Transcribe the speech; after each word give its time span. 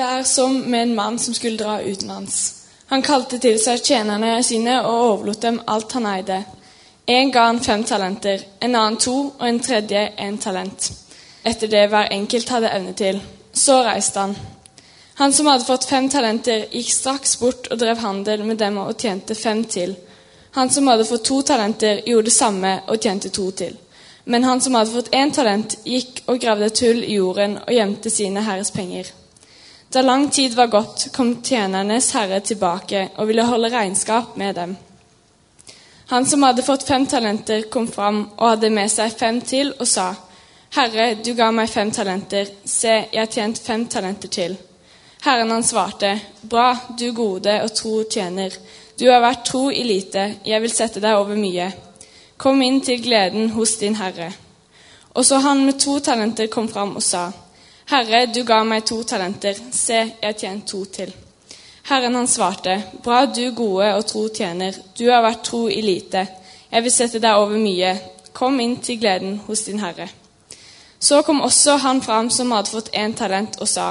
Det 0.00 0.06
er 0.06 0.22
som 0.22 0.54
med 0.70 0.82
en 0.82 0.94
mann 0.94 1.18
som 1.18 1.34
skulle 1.34 1.58
dra 1.58 1.82
utenlands. 1.82 2.54
Han 2.86 3.02
kalte 3.04 3.36
til 3.38 3.58
seg 3.60 3.82
tjenerne 3.84 4.38
sine 4.40 4.78
og 4.80 4.94
overlot 5.10 5.42
dem 5.42 5.58
alt 5.68 5.92
han 5.92 6.06
eide. 6.08 6.38
En 7.04 7.32
ga 7.34 7.42
han 7.50 7.60
fem 7.60 7.84
talenter, 7.84 8.46
en 8.64 8.78
annen 8.80 8.96
to 8.96 9.16
og 9.26 9.44
en 9.44 9.60
tredje 9.60 10.06
en 10.24 10.38
talent. 10.40 10.88
Etter 11.44 11.68
det 11.68 11.84
hver 11.92 12.08
enkelt 12.16 12.54
hadde 12.54 12.72
evne 12.78 12.96
til. 12.96 13.20
Så 13.52 13.76
reiste 13.84 14.24
han. 14.24 14.34
Han 15.20 15.36
som 15.36 15.52
hadde 15.52 15.68
fått 15.68 15.84
fem 15.92 16.08
talenter, 16.08 16.64
gikk 16.72 16.96
straks 16.96 17.36
bort 17.44 17.68
og 17.68 17.84
drev 17.84 18.00
handel 18.00 18.48
med 18.48 18.56
dem 18.64 18.80
og 18.80 18.96
tjente 18.96 19.36
fem 19.36 19.66
til. 19.68 19.96
Han 20.56 20.72
som 20.72 20.88
hadde 20.88 21.10
fått 21.12 21.28
to 21.28 21.42
talenter, 21.52 22.00
gjorde 22.08 22.30
det 22.32 22.38
samme 22.40 22.76
og 22.86 23.04
tjente 23.04 23.28
to 23.28 23.50
til. 23.50 23.76
Men 24.24 24.48
han 24.48 24.64
som 24.64 24.80
hadde 24.80 24.96
fått 24.96 25.12
én 25.12 25.36
talent, 25.36 25.82
gikk 25.84 26.24
og 26.24 26.40
gravde 26.40 26.72
et 26.72 26.86
hull 26.88 27.04
i 27.04 27.20
jorden 27.20 27.60
og 27.66 27.74
gjemte 27.82 28.16
sine 28.16 28.48
herres 28.48 28.72
penger. 28.72 29.19
Da 29.92 30.02
lang 30.02 30.30
tid 30.30 30.54
var 30.54 30.66
gått, 30.66 31.08
kom 31.12 31.42
tjenernes 31.42 32.12
herre 32.14 32.40
tilbake 32.40 33.08
og 33.16 33.26
ville 33.26 33.42
holde 33.42 33.72
regnskap 33.72 34.36
med 34.38 34.54
dem. 34.54 34.76
Han 36.12 36.26
som 36.26 36.42
hadde 36.46 36.62
fått 36.62 36.86
fem 36.86 37.06
talenter, 37.06 37.64
kom 37.70 37.88
fram 37.90 38.20
og 38.36 38.44
hadde 38.48 38.70
med 38.70 38.90
seg 38.90 39.16
fem 39.18 39.40
til 39.40 39.72
og 39.78 39.88
sa:" 39.88 40.14
Herre, 40.70 41.14
du 41.24 41.32
ga 41.34 41.50
meg 41.50 41.68
fem 41.70 41.90
talenter. 41.90 42.46
Se, 42.64 42.92
jeg 43.12 43.18
har 43.18 43.26
tjent 43.26 43.58
fem 43.58 43.86
talenter 43.86 44.28
til. 44.28 44.56
Herren 45.24 45.50
han 45.50 45.66
svarte, 45.66 46.20
Bra, 46.42 46.76
du 46.98 47.12
gode 47.12 47.56
og 47.64 47.74
tro 47.74 48.04
tjener. 48.04 48.54
Du 49.00 49.10
har 49.10 49.20
vært 49.20 49.44
tro 49.44 49.70
i 49.70 49.82
lite, 49.82 50.34
jeg 50.46 50.62
vil 50.62 50.70
sette 50.70 51.00
deg 51.00 51.18
over 51.18 51.34
mye. 51.34 51.72
Kom 52.36 52.62
inn 52.62 52.80
til 52.80 53.02
gleden 53.02 53.50
hos 53.50 53.74
din 53.82 53.98
herre. 53.98 54.30
Og 55.14 55.26
så 55.26 55.42
han 55.42 55.64
med 55.66 55.80
to 55.80 55.98
talenter 55.98 56.46
kom 56.46 56.68
fram 56.68 56.94
og 56.96 57.02
sa, 57.02 57.32
Herre, 57.90 58.26
du 58.30 58.44
ga 58.46 58.60
meg 58.62 58.84
to 58.86 59.00
talenter. 59.02 59.56
Se, 59.74 59.96
jeg 59.98 60.22
har 60.22 60.36
tjent 60.38 60.66
to 60.70 60.84
til. 60.94 61.10
Herren 61.88 62.14
han 62.14 62.28
svarte, 62.30 62.76
Bra, 63.02 63.24
du 63.26 63.50
gode 63.50 63.88
og 63.96 64.04
tro 64.06 64.28
tjener. 64.30 64.76
Du 64.94 65.08
har 65.10 65.24
vært 65.24 65.42
tro 65.48 65.64
i 65.66 65.80
lite. 65.82 66.22
Jeg 66.70 66.84
vil 66.84 66.94
sette 66.94 67.18
deg 67.18 67.34
over 67.34 67.58
mye. 67.58 67.96
Kom 68.32 68.60
inn 68.62 68.76
til 68.78 69.00
gleden 69.00 69.40
hos 69.48 69.64
din 69.66 69.82
herre. 69.82 70.06
Så 71.02 71.18
kom 71.26 71.40
også 71.42 71.80
han 71.82 71.98
fram 72.04 72.30
som 72.30 72.52
hadde 72.54 72.70
fått 72.70 72.92
én 72.94 73.16
talent, 73.18 73.58
og 73.58 73.66
sa, 73.68 73.88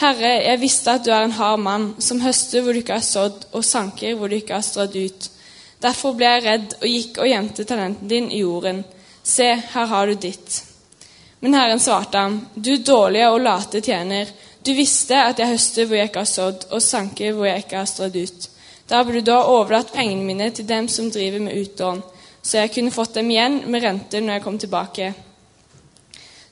Herre, 0.00 0.30
jeg 0.46 0.60
visste 0.60 0.94
at 0.96 1.04
du 1.04 1.10
er 1.12 1.26
en 1.26 1.36
hard 1.36 1.60
mann, 1.60 1.84
som 1.98 2.22
høster 2.24 2.64
hvor 2.64 2.72
du 2.72 2.80
ikke 2.80 2.96
har 2.96 3.04
sådd, 3.04 3.50
og 3.52 3.64
sanker 3.64 4.14
hvor 4.16 4.32
du 4.32 4.38
ikke 4.38 4.56
har 4.56 4.64
strødd 4.64 4.96
ut. 4.96 5.28
Derfor 5.84 6.16
ble 6.16 6.30
jeg 6.30 6.44
redd 6.46 6.78
og 6.78 6.88
gikk 6.88 7.20
og 7.20 7.28
gjemte 7.28 7.68
talenten 7.68 8.08
din 8.08 8.30
i 8.32 8.40
jorden. 8.40 8.80
Se, 9.20 9.50
her 9.74 9.92
har 9.92 10.08
du 10.08 10.16
ditt. 10.24 10.75
Men 11.40 11.54
Herren 11.54 11.80
svarte 11.80 12.18
ham, 12.18 12.40
du 12.54 12.76
dårlige 12.76 13.30
og 13.30 13.40
late 13.44 13.80
tjener, 13.84 14.30
du 14.66 14.72
visste 14.74 15.18
at 15.20 15.38
jeg 15.38 15.52
høster 15.52 15.86
hvor 15.86 15.98
jeg 15.98 16.10
ikke 16.10 16.22
har 16.24 16.30
sådd, 16.30 16.64
og 16.70 16.82
sanker 16.82 17.32
hvor 17.36 17.46
jeg 17.46 17.64
ikke 17.64 17.76
har 17.78 17.90
strødd 17.90 18.16
ut. 18.16 18.48
Da 18.90 19.02
burde 19.02 19.22
du 19.26 19.32
ha 19.34 19.42
overlatt 19.50 19.92
pengene 19.94 20.24
mine 20.24 20.50
til 20.54 20.66
dem 20.68 20.88
som 20.88 21.10
driver 21.10 21.42
med 21.42 21.60
utlån, 21.60 22.02
så 22.42 22.58
jeg 22.62 22.72
kunne 22.74 22.94
fått 22.94 23.14
dem 23.18 23.30
igjen 23.30 23.60
med 23.66 23.82
renter 23.82 24.22
når 24.22 24.38
jeg 24.38 24.44
kom 24.44 24.58
tilbake. 24.58 25.12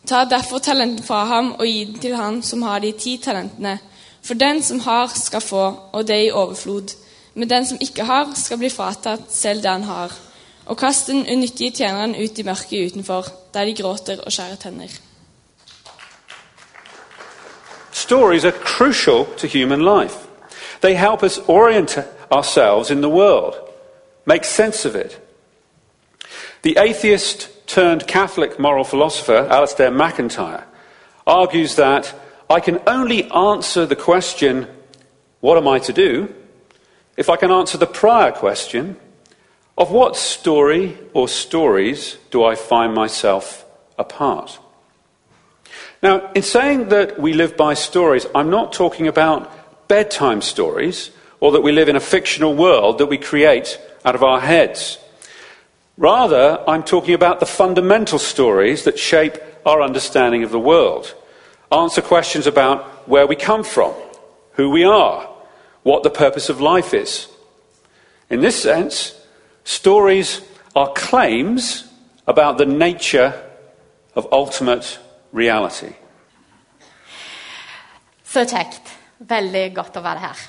Ta 0.07 0.25
derfor 0.29 0.59
talenten 0.59 1.05
fra 1.07 1.25
ham 1.25 1.55
og 1.59 1.67
gi 1.67 1.85
den 1.89 2.01
til 2.03 2.17
han 2.19 2.43
som 2.43 2.63
har 2.63 2.83
de 2.85 2.93
ti 2.93 3.17
talentene. 3.23 3.79
For 4.25 4.35
den 4.35 4.63
som 4.63 4.81
har, 4.81 5.09
skal 5.09 5.41
få, 5.41 5.65
og 5.93 6.07
det 6.09 6.19
i 6.27 6.31
overflod. 6.33 6.93
Men 7.35 7.51
den 7.51 7.67
som 7.67 7.79
ikke 7.81 8.05
har, 8.05 8.31
skal 8.37 8.59
bli 8.61 8.71
fratatt 8.73 9.33
selv 9.33 9.63
det 9.63 9.71
han 9.71 9.85
har. 9.89 10.13
Og 10.67 10.77
kast 10.77 11.07
den 11.07 11.27
unyttige 11.33 11.71
tjeneren 11.71 12.15
ut 12.17 12.39
i 12.39 12.43
mørket 12.43 12.87
utenfor, 12.87 13.25
der 13.55 13.65
de 13.65 13.75
gråter 13.83 14.21
og 14.21 14.33
skjærer 14.33 14.57
tenner. 14.57 14.89
Stories 17.93 18.45
are 18.45 18.53
crucial 18.53 19.27
to 19.37 19.47
human 19.47 19.83
life. 19.83 20.17
They 20.81 20.95
help 20.95 21.23
us 21.23 21.41
orient 21.49 21.99
ourselves 22.31 22.91
in 22.91 23.03
the 23.03 23.09
world, 23.09 23.55
make 24.25 24.47
sense 24.47 24.89
of 24.89 24.95
it. 24.95 25.21
The 26.63 26.79
atheist 26.79 27.51
turned 27.67 28.01
Catholic 28.07 28.59
moral 28.59 28.85
philosopher 28.85 29.49
Alistair 29.51 29.91
MacIntyre 29.91 30.63
argues 31.27 31.75
that 31.75 32.15
I 32.51 32.61
can 32.61 32.79
only 32.87 33.31
answer 33.31 33.87
the 33.87 33.97
question, 33.97 34.67
What 35.41 35.57
am 35.57 35.69
I 35.69 35.79
to 35.79 35.93
do? 35.93 36.29
if 37.17 37.29
I 37.29 37.37
can 37.37 37.51
answer 37.51 37.79
the 37.79 37.87
prior 37.87 38.33
question 38.33 38.97
of 39.77 39.91
what 39.91 40.17
story 40.17 40.97
or 41.13 41.29
stories 41.29 42.17
do 42.31 42.45
I 42.45 42.55
find 42.55 42.95
myself 42.95 43.65
a 43.99 44.05
part? 44.05 44.59
Now, 46.03 46.31
in 46.33 46.43
saying 46.43 46.91
that 46.91 47.19
we 47.19 47.33
live 47.33 47.57
by 47.57 47.75
stories, 47.75 48.27
I'm 48.35 48.51
not 48.51 48.73
talking 48.73 49.09
about 49.09 49.89
bedtime 49.89 50.43
stories 50.43 51.11
or 51.41 51.53
that 51.53 51.63
we 51.63 51.73
live 51.73 51.89
in 51.89 51.97
a 51.97 52.01
fictional 52.01 52.55
world 52.55 52.99
that 52.99 53.07
we 53.07 53.19
create 53.19 53.81
out 54.05 54.15
of 54.15 54.23
our 54.23 54.41
heads. 54.41 54.99
Rather, 55.97 56.63
I'm 56.69 56.83
talking 56.83 57.15
about 57.15 57.41
the 57.41 57.47
fundamental 57.47 58.19
stories 58.19 58.85
that 58.85 58.99
shape 58.99 59.39
our 59.65 59.81
understanding 59.81 60.43
of 60.43 60.51
the 60.51 60.59
world, 60.59 61.15
answer 61.73 62.03
questions 62.03 62.47
about 62.47 63.09
where 63.09 63.27
we 63.27 63.37
come 63.37 63.65
from, 63.65 63.95
who 64.53 64.71
we 64.71 64.85
are, 64.85 65.29
what 65.83 66.03
the 66.03 66.11
purpose 66.11 66.49
of 66.49 66.61
life 66.61 66.93
is. 66.93 67.29
In 68.31 68.41
this 68.41 68.61
sense, 68.61 69.19
stories 69.65 70.43
are 70.75 70.93
claims 70.95 71.85
about 72.27 72.59
the 72.59 72.67
nature 72.67 73.33
of 74.15 74.27
ultimate 74.33 75.01
reality. 75.33 75.93
Så 78.25 78.45
kjekt. 78.45 78.91
Veldig 79.19 79.75
godt 79.75 79.97
å 79.97 80.03
være 80.03 80.21
her. 80.21 80.41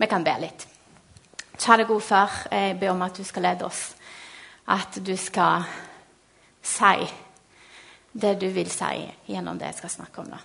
Vi 0.00 0.06
kan 0.08 0.24
be 0.24 0.34
litt. 0.40 0.66
Kjære 1.60 1.84
gode 1.84 2.04
far, 2.06 2.46
jeg 2.50 2.78
ber 2.80 2.94
om 2.94 3.02
at 3.02 3.18
du 3.18 3.24
skal 3.24 3.42
lede 3.42 3.66
oss. 3.66 3.90
At 4.70 4.96
du 5.06 5.16
skal 5.16 5.66
si 6.62 7.10
det 8.12 8.36
du 8.40 8.48
vil 8.54 8.70
si 8.70 9.04
gjennom 9.28 9.58
det 9.58 9.72
jeg 9.72 9.80
skal 9.82 9.96
snakke 9.98 10.22
om 10.22 10.30
nå. 10.32 10.40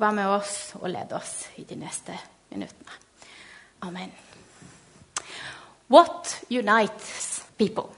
Vær 0.00 0.16
med 0.16 0.32
oss 0.32 0.74
og 0.80 0.88
led 0.92 1.12
oss 1.12 1.48
i 1.56 1.64
de 1.64 1.76
neste 1.76 2.16
minuttene. 2.52 3.00
Amen. 3.82 4.29
What 5.90 6.44
unites 6.48 7.42
people? 7.58 7.92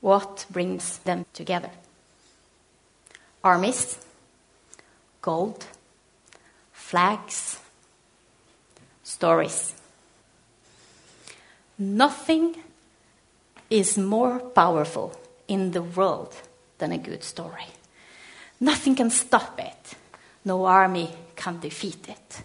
What 0.00 0.46
brings 0.48 0.98
them 0.98 1.26
together? 1.32 1.70
Armies, 3.42 3.98
gold, 5.20 5.66
flags, 6.72 7.58
stories. 9.02 9.74
Nothing 11.78 12.54
is 13.68 13.98
more 13.98 14.38
powerful 14.38 15.18
in 15.48 15.72
the 15.72 15.82
world 15.82 16.32
than 16.78 16.92
a 16.92 16.98
good 16.98 17.24
story. 17.24 17.66
Nothing 18.60 18.94
can 18.94 19.10
stop 19.10 19.58
it. 19.58 19.96
No 20.44 20.64
army 20.64 21.10
can 21.34 21.58
defeat 21.58 22.08
it. 22.08 22.42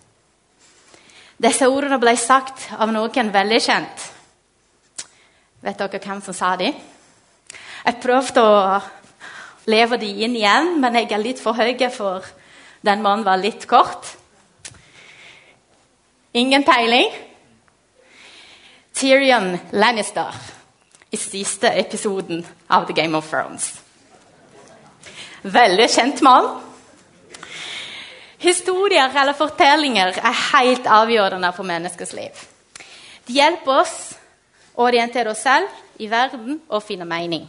Disse 1.37 1.69
ordene 1.69 1.99
ble 2.01 2.17
sagt 2.17 2.71
av 2.73 2.89
noen 2.89 3.29
veldig 3.31 3.61
kjent. 3.61 4.09
Vet 5.59 5.79
dere 5.79 5.99
hvem 5.99 6.21
som 6.23 6.35
sa 6.35 6.53
de? 6.59 6.69
Jeg 7.85 7.99
prøvde 8.03 8.43
å 8.43 8.79
leve 9.69 9.97
de 9.99 10.09
inn 10.23 10.37
igjen, 10.37 10.77
men 10.79 10.95
jeg 10.95 11.11
er 11.11 11.23
litt 11.23 11.41
for 11.43 11.57
høy 11.57 11.75
for 11.91 12.27
den 12.81 13.01
mannen 13.03 13.25
var 13.25 13.41
litt 13.41 13.67
kort. 13.67 14.07
Ingen 16.31 16.63
peiling? 16.63 17.11
Tyrion 18.93 19.57
Lannister 19.71 20.35
i 21.11 21.17
siste 21.17 21.71
episoden 21.79 22.45
av 22.67 22.85
The 22.87 22.93
Game 22.93 23.17
of 23.17 23.27
Thrones. 23.29 23.71
Veldig 25.41 25.87
kjent 25.89 26.21
mann. 26.21 26.49
Historier 28.39 29.11
eller 29.11 29.35
fortellinger 29.35 30.19
er 30.23 30.41
helt 30.53 30.87
avgjørende 30.87 31.51
for 31.55 31.67
menneskers 31.67 32.13
liv. 32.15 32.45
De 33.27 33.35
hjelper 33.35 33.81
oss 33.81 33.97
orientere 34.79 35.31
oss 35.31 35.43
selv 35.43 35.67
i 35.99 36.07
verden 36.11 36.61
og 36.69 36.83
finne 36.83 37.05
mening, 37.07 37.45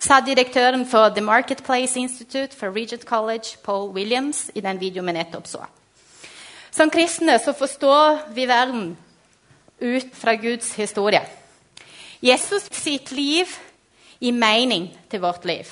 sa 0.00 0.20
direktøren 0.24 0.86
for 0.88 1.12
The 1.14 1.22
Marketplace 1.24 2.00
Institute 2.00 2.56
for 2.56 2.72
Regent 2.74 3.04
College, 3.04 3.58
Paul 3.62 3.90
Williams, 3.92 4.50
i 4.54 4.60
den 4.60 4.80
videoen 4.80 5.12
vi 5.12 5.18
nettopp 5.18 5.46
så. 5.46 5.66
Som 6.72 6.90
kristne 6.90 7.36
så 7.38 7.52
forstår 7.52 8.32
vi 8.34 8.48
verden 8.48 8.96
ut 9.82 10.14
fra 10.16 10.34
Guds 10.34 10.72
historie. 10.74 11.20
Jesus 12.22 12.68
sitt 12.72 13.12
liv 13.12 13.50
gir 14.22 14.32
mening 14.32 14.88
til 15.10 15.20
vårt 15.20 15.44
liv. 15.44 15.68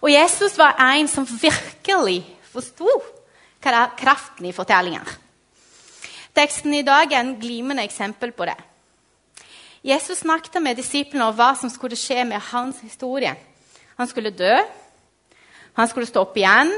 Og 0.00 0.12
Jesus 0.12 0.58
var 0.58 0.78
en 0.94 1.08
som 1.08 1.26
virkelig 1.26 2.22
forsto 2.52 2.88
kraften 3.60 4.46
i 4.46 4.54
fortellinger. 4.54 5.08
Teksten 6.36 6.74
i 6.74 6.84
dag 6.86 7.10
er 7.12 7.20
en 7.24 7.38
glimrende 7.40 7.82
eksempel 7.82 8.30
på 8.32 8.46
det. 8.46 8.56
Jesus 9.82 10.24
snakket 10.24 10.58
med 10.62 10.78
disiplene 10.78 11.28
om 11.28 11.36
hva 11.36 11.52
som 11.58 11.70
skulle 11.70 11.98
skje 11.98 12.24
med 12.26 12.42
hans 12.50 12.80
historie. 12.82 13.34
Han 13.98 14.10
skulle 14.10 14.34
dø, 14.34 14.54
han 15.78 15.90
skulle 15.90 16.08
stå 16.08 16.24
opp 16.26 16.36
igjen, 16.38 16.72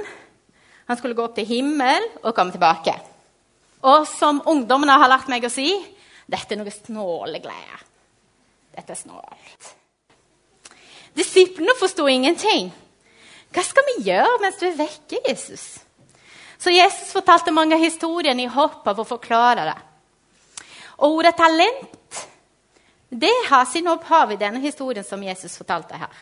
Han 0.91 0.99
skulle 0.99 1.15
gå 1.15 1.23
opp 1.23 1.37
til 1.37 1.47
himmel 1.47 2.03
og 2.25 2.35
komme 2.35 2.51
tilbake. 2.51 2.91
Og 3.87 4.09
som 4.11 4.41
ungdommene 4.43 4.97
har 4.99 5.07
lært 5.07 5.29
meg 5.31 5.45
å 5.47 5.51
si 5.53 5.69
dette 6.27 6.57
er 6.57 6.59
noe 6.59 6.73
snålegreier. 6.75 7.85
Dette 8.75 8.97
er 8.97 8.99
snålt. 8.99 9.69
Disiplene 11.15 11.77
forsto 11.79 12.09
ingenting. 12.11 12.73
Hva 13.55 13.63
skal 13.67 13.87
vi 13.87 14.09
gjøre 14.09 14.41
mens 14.43 14.59
du 14.59 14.67
er 14.67 14.77
vekke, 14.79 15.23
Jesus? 15.29 15.79
Så 16.59 16.75
Jesus 16.75 17.15
fortalte 17.15 17.55
mange 17.55 17.79
historier 17.79 18.35
i 18.35 18.51
hopp 18.51 18.87
av 18.91 18.99
å 18.99 19.07
forklare 19.07 19.71
det. 19.71 19.79
Og 21.01 21.21
ordet 21.21 21.37
talent 21.39 22.00
det 23.11 23.35
har 23.49 23.65
sin 23.65 23.89
opphav 23.91 24.33
i 24.33 24.39
denne 24.39 24.61
historien 24.63 25.05
som 25.05 25.23
Jesus 25.23 25.57
fortalte 25.59 25.99
her. 25.99 26.13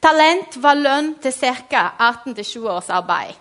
Talent 0.00 0.56
var 0.60 0.76
lønn 0.76 1.14
til 1.20 1.32
ca. 1.32 1.82
18-20 1.98 2.68
års 2.68 2.90
arbeid. 2.90 3.34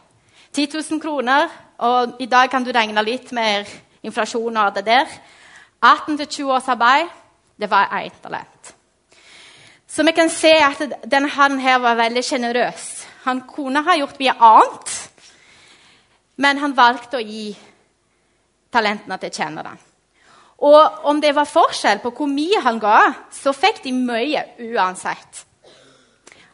10 0.53 0.67
000 0.91 1.01
kroner, 1.01 1.47
og 1.77 2.15
i 2.19 2.25
dag 2.25 2.49
kan 2.49 2.63
du 2.63 2.71
regne 2.71 3.03
litt 3.03 3.31
mer 3.31 3.67
inflasjon 4.03 4.57
og 4.57 4.75
det 4.75 4.85
der. 4.87 5.07
18-20 5.83 6.51
års 6.51 6.67
arbeid, 6.67 7.07
det 7.59 7.69
var 7.71 7.91
ett 7.99 8.21
talent. 8.23 8.73
Så 9.87 10.03
vi 10.03 10.11
kan 10.11 10.29
se 10.29 10.51
at 10.63 10.81
denne 11.11 11.29
han 11.29 11.59
her 11.59 11.79
var 11.79 11.95
veldig 11.95 12.23
sjenerøs. 12.23 13.07
Han 13.23 13.41
kunne 13.47 13.83
ha 13.83 13.95
gjort 13.97 14.19
mye 14.19 14.35
annet, 14.39 14.95
men 16.35 16.57
han 16.57 16.75
valgte 16.77 17.19
å 17.19 17.23
gi 17.25 17.51
talentene 18.71 19.17
til 19.17 19.31
tjenerne. 19.31 19.88
Og 20.59 21.05
om 21.07 21.21
det 21.21 21.31
var 21.35 21.47
forskjell 21.47 22.01
på 22.03 22.11
hvor 22.15 22.27
mye 22.27 22.59
han 22.63 22.79
ga, 22.81 22.99
så 23.31 23.53
fikk 23.55 23.83
de 23.85 23.93
mye 23.95 24.43
uansett. 24.73 25.45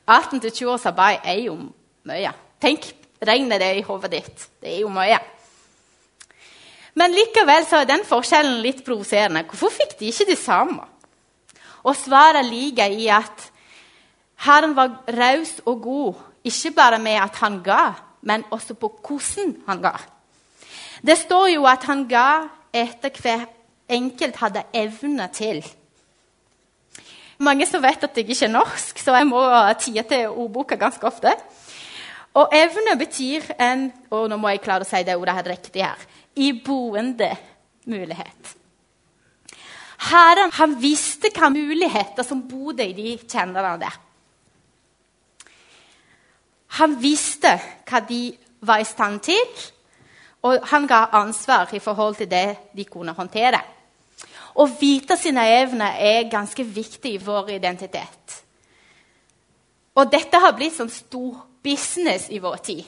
18-20 0.06 0.70
års 0.70 0.86
arbeid 0.86 1.26
er 1.26 1.40
jo 1.48 1.56
mye. 2.06 2.34
Tenk, 2.62 2.86
regner 3.26 3.62
det 3.62 3.72
i 3.80 3.86
hodet 3.86 4.12
ditt. 4.14 4.46
Det 4.62 4.76
er 4.76 4.84
jo 4.84 4.92
mye. 4.94 5.18
Men 6.96 7.12
likevel 7.12 7.66
så 7.68 7.82
er 7.82 7.90
den 7.90 8.06
forskjellen 8.08 8.62
litt 8.64 8.86
provoserende. 8.86 9.44
Hvorfor 9.50 9.74
fikk 9.74 9.98
de 10.00 10.12
ikke 10.12 10.30
det 10.30 10.38
samme? 10.40 10.86
Og 11.86 11.98
svaret 11.98 12.46
ligger 12.48 12.94
i 12.94 13.10
at 13.14 13.50
Herren 14.46 14.76
var 14.78 15.02
raus 15.16 15.58
og 15.66 15.82
god, 15.82 16.22
ikke 16.46 16.72
bare 16.78 17.00
med 17.02 17.18
at 17.20 17.38
han 17.42 17.60
ga, 17.66 17.94
men 18.22 18.46
også 18.54 18.78
på 18.78 18.90
hvordan 19.02 19.56
han 19.68 19.82
ga. 19.82 19.96
Det 21.06 21.18
står 21.18 21.48
jo 21.56 21.66
at 21.70 21.84
han 21.90 22.06
ga 22.10 22.30
etter 22.74 23.14
hver 23.22 23.46
enkelt 23.90 24.36
hadde 24.42 24.64
evne 24.74 25.28
til. 25.34 25.62
Mange 27.38 27.68
som 27.68 27.84
vet 27.84 28.04
at 28.04 28.18
jeg 28.18 28.30
ikke 28.30 28.46
er 28.48 28.54
norsk, 28.54 29.00
så 29.00 29.16
jeg 29.18 29.28
må 29.28 29.42
tie 29.80 30.04
til 30.08 30.28
ordboka 30.30 30.78
ganske 30.80 31.08
ofte. 31.08 31.34
Og 32.36 32.52
evne 32.56 32.98
betyr 33.00 33.52
en 33.60 33.90
og 34.12 34.30
nå 34.30 34.38
må 34.40 34.52
jeg 34.52 34.64
klare 34.64 34.84
å 34.84 34.88
si 34.88 35.04
det 35.08 35.16
ordet 35.16 35.36
her 35.38 35.52
riktig 35.54 35.84
her 35.84 36.06
iboende 36.36 37.32
mulighet. 37.88 38.56
Herren 40.12 40.52
han 40.58 40.76
visste 40.82 41.32
hva 41.34 41.50
muligheter 41.50 42.28
som 42.28 42.44
bodde 42.48 42.84
i 42.84 42.96
de 42.96 43.14
tjenerne 43.24 43.78
der. 43.80 44.02
Han 46.76 46.98
visste 47.00 47.54
hva 47.88 48.02
de 48.04 48.36
var 48.66 48.82
i 48.84 48.88
stand 48.88 49.22
til, 49.24 49.64
og 50.44 50.60
han 50.70 50.88
ga 50.88 51.06
ansvar 51.16 51.72
i 51.74 51.80
forhold 51.80 52.20
til 52.20 52.30
det 52.30 52.58
de 52.76 52.86
kunne 52.86 53.16
håndtere. 53.16 53.62
Å 54.56 54.66
vite 54.80 55.18
sine 55.20 55.44
evner 55.58 55.98
er 56.00 56.30
ganske 56.32 56.64
viktig 56.64 57.18
i 57.18 57.22
vår 57.22 57.58
identitet. 57.58 58.42
Og 59.96 60.08
dette 60.12 60.40
har 60.40 60.56
blitt 60.56 60.76
sånn 60.76 60.92
stor 60.92 61.42
business 61.64 62.30
i 62.32 62.40
vår 62.44 62.62
tid. 62.64 62.86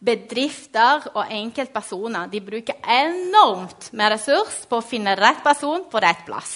Bedrifter 0.00 1.10
og 1.12 1.28
enkeltpersoner 1.28 2.30
bruker 2.40 2.78
enormt 2.88 3.90
med 3.92 4.14
ressurs 4.14 4.62
på 4.66 4.78
å 4.80 4.86
finne 4.86 5.14
rett 5.18 5.42
person 5.44 5.84
på 5.90 6.00
rett 6.02 6.24
plass. 6.26 6.54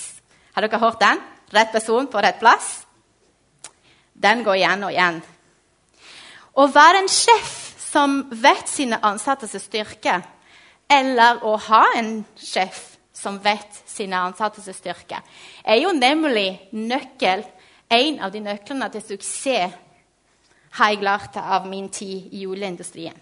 Har 0.54 0.64
dere 0.64 0.80
hørt 0.80 1.02
den? 1.02 1.20
Rett 1.54 1.70
person 1.75 2.08
på 2.10 2.22
rett 2.25 2.40
plass? 2.40 2.87
Den 4.14 4.42
går 4.46 4.62
igjen 4.62 4.87
og 4.87 4.94
igjen. 4.94 5.20
Å 6.54 6.66
være 6.70 7.02
en 7.02 7.10
sjef 7.10 7.52
som 7.84 8.22
vet 8.30 8.70
sine 8.70 8.98
ansattes 9.02 9.54
styrke, 9.62 10.20
eller 10.88 11.42
å 11.46 11.56
ha 11.69 11.84
en 11.98 12.22
sjef 12.38 12.94
som 13.25 13.41
vet 13.43 13.82
sine 13.88 14.21
ansattes 14.21 14.69
styrke, 14.76 15.21
er 15.65 15.81
jo 15.81 15.93
nemlig 15.97 16.69
nøkkel, 16.76 17.44
en 17.94 18.21
av 18.25 18.32
de 18.32 18.41
nøklene 18.43 18.88
til 18.93 19.03
suksess 19.05 19.75
har 20.75 20.91
jeg 20.91 21.05
lært 21.06 21.37
av 21.38 21.69
min 21.71 21.87
tid 21.93 22.32
i 22.35 22.43
juleindustrien. 22.43 23.17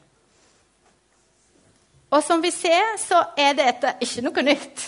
Og 2.12 2.22
som 2.24 2.42
vi 2.44 2.52
ser, 2.52 2.94
så 3.00 3.18
er 3.36 3.56
dette 3.56 3.94
ikke 4.04 4.24
noe 4.24 4.44
nytt. 4.44 4.84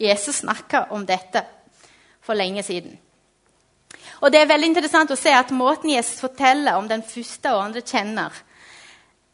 Jesus 0.00 0.42
snakka 0.42 0.86
om 0.96 1.04
dette 1.06 1.44
for 2.24 2.36
lenge 2.36 2.64
siden. 2.66 2.96
Og 4.24 4.32
det 4.32 4.40
er 4.40 4.50
veldig 4.50 4.70
interessant 4.72 5.12
å 5.12 5.18
se 5.20 5.32
at 5.32 5.52
måten 5.54 5.92
Jesus 5.92 6.20
forteller 6.24 6.80
om 6.80 6.88
den 6.90 7.04
første 7.04 7.52
og 7.52 7.62
andre 7.66 7.84
kjenner, 7.84 8.32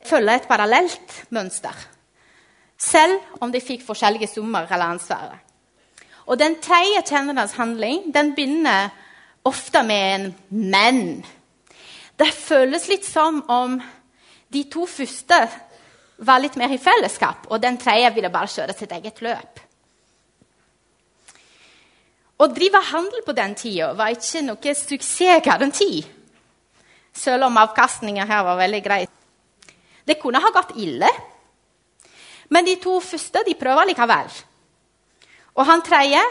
følger 0.06 0.40
et 0.40 0.50
parallelt 0.50 1.16
mønster 1.34 1.86
selv 2.80 3.20
om 3.40 3.52
de 3.52 3.60
fikk 3.60 3.84
forskjellige 3.84 4.30
summer 4.34 4.68
eller 4.70 4.96
ansvaret. 4.96 5.38
Og 6.26 6.38
den 6.38 6.56
tredje 6.62 7.02
tjenerens 7.08 7.56
handling 7.58 8.08
den 8.14 8.34
begynner 8.34 8.88
ofte 9.44 9.82
med 9.82 10.14
en 10.14 10.34
'men'. 10.50 11.24
Det 12.18 12.34
føles 12.34 12.88
litt 12.88 13.04
som 13.04 13.44
om 13.48 13.80
de 14.52 14.64
to 14.64 14.86
første 14.86 15.48
var 16.18 16.38
litt 16.38 16.56
mer 16.56 16.72
i 16.72 16.78
fellesskap, 16.78 17.46
og 17.50 17.62
den 17.62 17.78
tredje 17.78 18.14
ville 18.14 18.30
bare 18.30 18.46
kjøre 18.46 18.76
sitt 18.76 18.92
eget 18.92 19.22
løp. 19.24 19.60
Å 22.40 22.46
drive 22.46 22.80
handel 22.92 23.22
på 23.26 23.32
den 23.36 23.54
tida 23.54 23.92
var 23.92 24.08
ikke 24.14 24.42
noe 24.42 24.74
suksessgaranti, 24.74 26.06
selv 27.12 27.44
om 27.44 27.56
avkastninga 27.56 28.24
her 28.24 28.44
var 28.44 28.56
veldig 28.56 28.82
grei. 28.84 29.06
Det 30.06 30.18
kunne 30.20 30.40
ha 30.40 30.50
gått 30.50 30.76
ille. 30.76 31.08
Men 32.50 32.66
de 32.66 32.76
to 32.82 32.98
første 33.00 33.42
de 33.46 33.56
prøver 33.58 33.90
likevel. 33.90 34.30
Og 35.54 35.66
han 35.66 35.82
tredje 35.86 36.22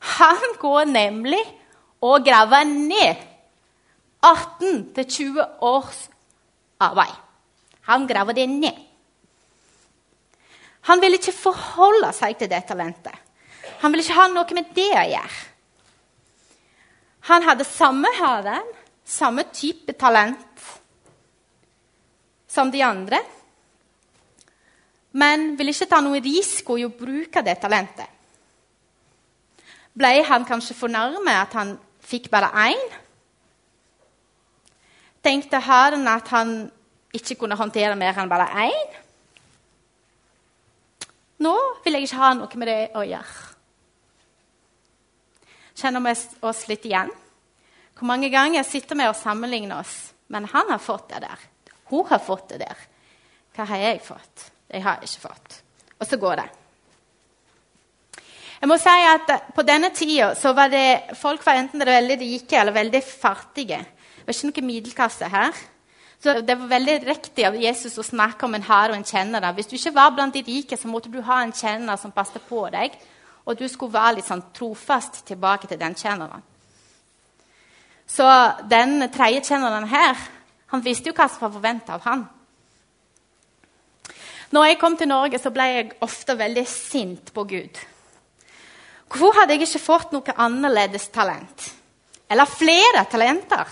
han 0.00 0.54
går 0.60 0.84
nemlig 0.88 1.42
og 2.00 2.24
graver 2.24 2.64
ned 2.64 3.16
18-20 4.24 5.40
års 5.60 6.06
arbeid. 6.80 7.12
Han 7.88 8.06
graver 8.08 8.32
det 8.32 8.48
ned. 8.48 8.78
Han 10.88 11.00
vil 11.00 11.18
ikke 11.18 11.36
forholde 11.36 12.12
seg 12.16 12.38
til 12.40 12.48
det 12.48 12.62
talentet. 12.68 13.12
Han 13.80 13.92
vil 13.92 14.00
ikke 14.00 14.16
ha 14.16 14.28
noe 14.32 14.56
med 14.56 14.72
det 14.76 14.90
å 14.96 15.06
gjøre. 15.12 15.40
Han 17.28 17.44
hadde 17.44 17.68
samme 17.68 18.08
haven, 18.16 18.64
samme 19.04 19.44
type 19.52 19.92
talent 20.00 20.64
som 22.50 22.72
de 22.72 22.80
andre 22.82 23.20
men 25.12 25.54
vil 25.58 25.72
ikke 25.72 25.88
ta 25.90 26.00
noe 26.04 26.22
risiko 26.22 26.76
i 26.78 26.86
å 26.86 26.94
bruke 26.94 27.42
det 27.42 27.56
talentet. 27.62 28.06
Ble 29.90 30.12
han 30.26 30.46
kanskje 30.46 30.76
fornærmet 30.78 31.34
at 31.34 31.56
han 31.58 31.72
fikk 32.06 32.30
bare 32.30 32.50
én? 32.70 32.84
Tenkte 35.20 35.60
Herren 35.60 36.06
at 36.08 36.30
han 36.32 36.54
ikke 37.12 37.36
kunne 37.42 37.58
håndtere 37.58 37.98
mer 37.98 38.16
enn 38.16 38.30
bare 38.30 38.48
én? 38.68 38.98
Nå 41.40 41.54
vil 41.84 41.96
jeg 41.96 42.06
ikke 42.06 42.20
ha 42.20 42.34
noe 42.36 42.60
med 42.60 42.68
det 42.68 42.80
å 42.94 43.02
gjøre. 43.08 43.48
Kjenner 45.80 46.04
vi 46.04 46.14
oss 46.44 46.66
litt 46.68 46.84
igjen? 46.84 47.10
Hvor 47.96 48.08
mange 48.08 48.28
ganger 48.32 48.64
sitter 48.68 48.96
vi 48.96 49.08
og 49.08 49.16
sammenligner 49.16 49.80
oss? 49.80 50.12
Men 50.28 50.46
han 50.52 50.70
har 50.70 50.80
fått 50.80 51.08
det 51.10 51.22
der. 51.24 51.40
Hun 51.90 52.06
har 52.06 52.20
fått 52.22 52.52
det 52.52 52.60
der. 52.62 52.82
Hva 53.56 53.66
har 53.66 53.80
jeg 53.82 54.02
fått? 54.04 54.44
Jeg 54.70 54.82
har 54.84 55.02
ikke 55.02 55.28
fått. 55.28 55.60
Og 55.98 56.06
så 56.06 56.16
går 56.16 56.40
det. 56.40 56.48
Jeg 58.60 58.68
må 58.68 58.76
si 58.76 58.92
at 59.08 59.30
På 59.56 59.62
denne 59.62 59.90
tida 59.96 60.34
så 60.36 60.52
var 60.52 60.68
det 60.68 61.16
folk 61.16 61.44
var 61.46 61.58
enten 61.58 61.84
veldig 61.86 62.18
rike 62.20 62.60
eller 62.60 62.72
veldig 62.72 63.02
fattige. 63.02 63.78
Det 63.78 64.26
var 64.26 64.36
ikke 64.36 64.50
noe 64.50 64.66
middelklasse 64.66 65.28
her. 65.28 65.52
Så 66.20 66.40
Det 66.40 66.58
var 66.58 66.66
veldig 66.68 66.98
riktig 67.06 67.46
av 67.46 67.56
Jesus 67.56 67.98
å 67.98 68.04
snakke 68.04 68.44
om 68.44 68.54
en 68.54 68.62
hare 68.62 68.92
og 68.92 68.98
en 68.98 69.04
kjenner. 69.04 69.52
Hvis 69.52 69.66
du 69.66 69.76
ikke 69.76 69.94
var 69.94 70.10
blant 70.10 70.34
de 70.34 70.44
rike, 70.46 70.76
så 70.76 70.88
måtte 70.88 71.08
du 71.08 71.22
ha 71.22 71.42
en 71.42 71.52
kjenner 71.52 71.96
som 71.96 72.12
passet 72.12 72.42
på 72.48 72.68
deg. 72.68 72.92
Og 73.46 73.58
du 73.58 73.66
skulle 73.68 73.92
være 73.92 74.18
litt 74.18 74.28
sånn 74.28 74.44
trofast 74.52 75.24
tilbake 75.26 75.66
til 75.66 75.80
den 75.80 75.96
kjenneren. 75.96 76.42
Så 78.06 78.26
den 78.68 79.08
tredje 79.10 79.40
kjenneren 79.48 79.88
her, 79.88 80.18
han 80.66 80.84
visste 80.84 81.08
jo 81.08 81.16
hva 81.16 81.28
som 81.30 81.46
var 81.46 81.54
forventa 81.54 81.94
av 81.94 82.04
han. 82.04 82.28
Når 84.50 84.64
jeg 84.66 84.78
kom 84.80 84.96
til 84.98 85.08
Norge, 85.10 85.38
så 85.38 85.52
ble 85.54 85.66
jeg 85.70 85.90
ofte 86.02 86.34
veldig 86.38 86.64
sint 86.66 87.30
på 87.34 87.44
Gud. 87.46 87.78
Hvorfor 89.10 89.40
hadde 89.40 89.54
jeg 89.54 89.66
ikke 89.66 89.82
fått 89.82 90.12
noe 90.14 90.34
annerledes 90.42 91.06
talent? 91.14 91.68
Eller 92.30 92.50
flere 92.50 93.04
talenter? 93.10 93.70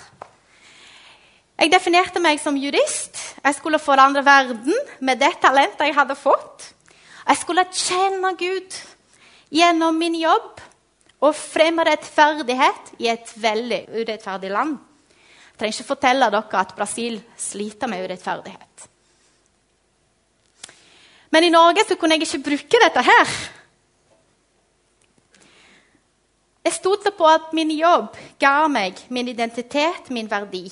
Jeg 1.59 1.73
definerte 1.73 2.23
meg 2.23 2.39
som 2.39 2.59
jurist. 2.59 3.19
Jeg 3.43 3.57
skulle 3.59 3.81
forandre 3.83 4.23
verden. 4.25 4.75
med 5.01 5.19
det 5.19 5.41
talentet 5.41 5.87
jeg 5.87 5.95
hadde 5.95 6.15
fått. 6.15 6.75
Jeg 7.27 7.37
skulle 7.37 7.65
kjenne 7.73 8.35
Gud 8.39 8.77
gjennom 9.51 9.99
min 9.99 10.15
jobb 10.15 10.61
og 11.21 11.35
fremme 11.35 11.85
rettferdighet 11.85 12.95
i 12.99 13.09
et 13.09 13.33
veldig 13.37 13.81
urettferdig 13.99 14.51
land. 14.51 14.79
Jeg 14.79 15.59
trenger 15.59 15.75
ikke 15.75 15.91
fortelle 15.91 16.31
dere 16.31 16.61
at 16.61 16.77
Brasil 16.77 17.19
sliter 17.37 17.91
med 17.91 18.07
urettferdighet. 18.07 18.89
Men 21.31 21.45
i 21.45 21.51
Norge 21.53 21.85
så 21.89 21.97
kunne 21.97 22.17
jeg 22.17 22.27
ikke 22.27 22.45
bruke 22.51 22.81
dette 22.85 23.05
her. 23.05 23.37
Jeg 26.65 26.73
stolte 26.77 27.13
på 27.17 27.25
at 27.25 27.53
min 27.57 27.71
jobb 27.73 28.17
ga 28.41 28.67
meg 28.69 28.99
min 29.09 29.29
identitet, 29.29 30.11
min 30.11 30.29
verdi. 30.31 30.67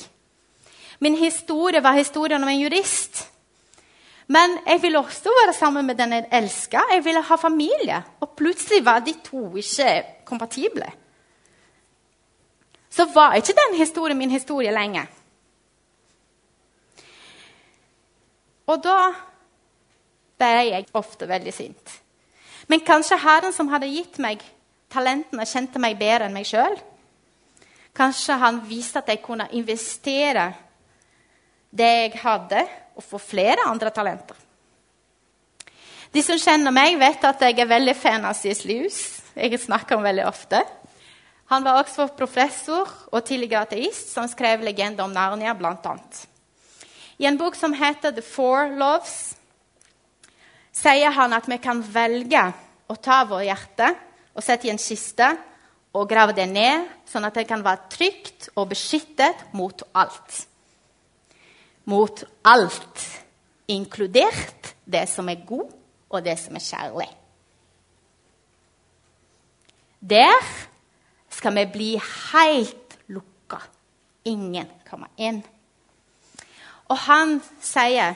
Min 1.01 1.17
historie 1.17 1.83
var 1.83 1.97
historien 1.97 2.43
om 2.43 2.49
en 2.49 2.61
jurist. 2.61 3.27
Men 4.27 4.59
jeg 4.67 4.83
ville 4.83 4.99
også 4.99 5.31
være 5.31 5.55
sammen 5.55 5.87
med 5.87 5.95
den 5.95 6.13
jeg 6.13 6.29
elska. 6.33 6.81
Jeg 6.93 7.05
ville 7.05 7.23
ha 7.23 7.37
familie. 7.37 8.03
Og 8.21 8.31
plutselig 8.37 8.85
var 8.85 8.99
de 8.99 9.15
to 9.25 9.57
ikke 9.57 10.03
kompatible. 10.25 10.89
Så 12.91 13.07
var 13.15 13.35
ikke 13.35 13.55
den 13.57 13.79
historien 13.79 14.19
min 14.19 14.31
historie 14.31 14.73
lenger. 14.73 15.07
Og 18.67 18.83
da 18.85 18.99
ble 20.41 20.53
jeg 20.71 20.89
ofte 20.97 21.29
veldig 21.29 21.55
sint. 21.55 21.97
Men 22.67 22.83
kanskje 22.85 23.19
Herren 23.23 23.55
som 23.55 23.71
hadde 23.71 23.91
gitt 23.91 24.19
meg 24.23 24.43
talentene, 24.93 25.47
kjente 25.47 25.81
meg 25.83 25.99
bedre 25.99 26.29
enn 26.29 26.37
meg 26.37 26.49
sjøl. 26.49 26.77
Kanskje 27.97 28.37
han 28.41 28.61
viste 28.69 29.01
at 29.01 29.09
jeg 29.11 29.23
kunne 29.25 29.49
investere 29.57 30.51
det 31.77 31.93
jeg 31.93 32.19
hadde, 32.23 32.65
og 32.97 33.05
få 33.05 33.21
flere 33.21 33.67
andre 33.69 33.91
talenter. 33.93 34.37
De 36.13 36.23
som 36.25 36.39
kjenner 36.41 36.73
meg, 36.73 36.97
vet 36.97 37.25
at 37.29 37.43
jeg 37.45 37.59
er 37.61 37.69
veldig 37.69 37.95
fan 37.99 38.25
av 38.25 38.37
C.S. 38.39 38.63
Lewis. 38.65 39.01
Jeg 39.37 39.59
snakker 39.61 39.99
om 39.99 40.07
veldig 40.07 40.25
ofte. 40.25 40.63
Han 41.53 41.67
var 41.67 41.83
også 41.83 42.09
professor 42.17 42.89
og 43.13 43.25
tidligere 43.27 43.67
ateist, 43.67 44.09
som 44.15 44.27
skrev 44.31 44.65
legender 44.65 45.05
om 45.05 45.13
Narnia, 45.13 45.53
bl.a. 45.55 45.97
I 47.21 47.29
en 47.29 47.37
bok 47.39 47.55
som 47.55 47.77
heter 47.77 48.15
The 48.17 48.25
Four 48.25 48.73
Loves, 48.81 49.36
sier 50.77 51.15
han 51.17 51.35
at 51.37 51.49
vi 51.49 51.59
kan 51.63 51.81
velge 51.81 52.43
å 52.87 52.97
ta 53.01 53.23
vårt 53.29 53.47
hjerte 53.47 53.91
og 54.37 54.45
sette 54.45 54.69
i 54.69 54.73
en 54.73 54.81
kiste 54.81 55.31
og 55.97 56.09
grave 56.11 56.35
det 56.37 56.45
ned, 56.51 56.85
sånn 57.09 57.25
at 57.25 57.39
det 57.39 57.47
kan 57.49 57.65
være 57.65 57.89
trygt 57.93 58.51
og 58.55 58.69
beskyttet 58.75 59.47
mot 59.57 59.81
alt. 59.97 60.43
Mot 61.89 62.21
alt, 62.45 63.05
inkludert 63.73 64.75
det 64.85 65.07
som 65.09 65.29
er 65.33 65.45
god, 65.47 65.71
og 66.13 66.23
det 66.23 66.37
som 66.39 66.55
er 66.59 66.63
kjærlig. 66.63 67.09
Der 70.07 70.51
skal 71.33 71.57
vi 71.57 71.65
bli 71.73 71.89
helt 71.99 72.99
lukka. 73.11 73.59
Ingen 74.29 74.69
kommer 74.87 75.11
inn. 75.17 75.41
Og 76.87 76.99
han 77.09 77.41
sier 77.65 78.15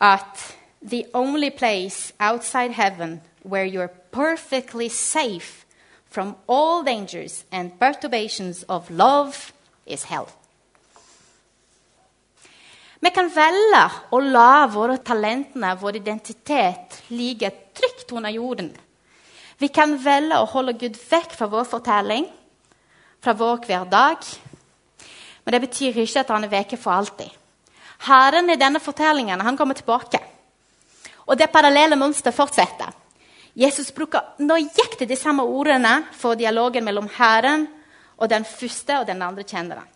at 0.00 0.46
the 0.86 1.06
only 1.12 1.50
place 1.50 2.12
outside 2.20 2.70
heaven 2.70 3.20
where 3.42 3.64
you're 3.64 3.92
perfectly 4.10 4.88
safe 4.88 5.66
from 6.08 6.36
all 6.46 6.82
dangers 6.82 7.44
and 7.50 7.78
perturbations 7.78 8.62
of 8.68 8.90
love 8.90 9.52
is 9.84 10.04
hell. 10.04 10.28
Vi 13.00 13.10
kan 13.10 13.28
velge 13.30 13.82
å 14.10 14.18
la 14.22 14.66
våre 14.72 14.96
talentene, 15.04 15.74
vår 15.78 15.98
identitet, 16.00 17.02
ligge 17.12 17.50
trygt 17.76 18.12
under 18.16 18.32
jorden. 18.32 18.70
Vi 19.58 19.68
kan 19.68 19.94
velge 20.00 20.38
å 20.40 20.48
holde 20.50 20.74
Gud 20.80 20.96
vekk 20.96 21.36
fra 21.36 21.48
vår 21.50 21.68
fortelling, 21.68 22.26
fra 23.20 23.34
vår 23.36 23.60
hverdag. 23.66 24.24
Men 25.44 25.54
det 25.54 25.62
betyr 25.66 26.00
ikke 26.02 26.24
at 26.24 26.32
han 26.34 26.46
er 26.46 26.54
vekke 26.56 26.80
for 26.80 26.96
alltid. 26.96 27.28
Herren 28.08 28.50
i 28.50 28.58
denne 28.60 28.80
fortellingen 28.82 29.44
han 29.44 29.56
kommer 29.60 29.78
tilbake. 29.78 30.20
Og 31.26 31.38
det 31.38 31.50
parallelle 31.50 31.96
mønsteret 31.98 32.34
fortsetter. 32.34 32.92
Jesus 33.56 33.90
bruker 33.96 34.36
nøyaktig 34.38 35.08
de 35.08 35.16
samme 35.16 35.42
ordene 35.42 36.04
for 36.12 36.36
dialogen 36.36 36.84
mellom 36.84 37.08
Herren 37.16 37.66
og 38.16 38.28
den 38.30 38.44
første 38.44 39.00
og 39.00 39.06
den 39.08 39.22
andre 39.24 39.44
kjenneren. 39.44 39.88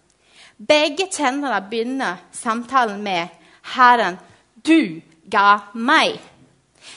Begge 0.56 1.06
kjennere 1.12 1.60
begynner 1.70 2.16
samtalen 2.32 3.02
med 3.02 3.28
'Herren, 3.62 4.18
du 4.66 5.00
ga 5.30 5.58
meg'. 5.74 6.20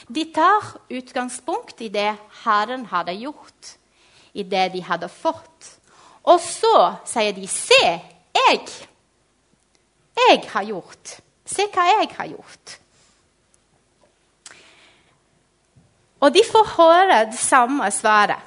De 0.08 0.26
tar 0.34 0.80
utgangspunkt 0.90 1.82
i 1.82 1.88
det 1.88 2.16
Herren 2.44 2.86
hadde 2.86 3.14
gjort, 3.16 3.78
i 4.34 4.44
det 4.44 4.74
de 4.74 4.82
hadde 4.84 5.10
fått. 5.10 5.80
Og 6.24 6.40
så 6.40 6.96
sier 7.06 7.32
de 7.32 7.48
'Se, 7.48 8.02
jeg'. 8.36 8.88
Jeg 10.18 10.44
har 10.50 10.64
gjort. 10.64 11.20
Se 11.46 11.68
hva 11.74 11.84
jeg 11.84 12.10
har 12.18 12.28
gjort. 12.28 12.83
Og 16.24 16.32
de 16.32 16.44
får 16.48 16.70
høre 16.78 17.24
det 17.32 17.40
samme 17.40 17.90
svaret. 17.92 18.40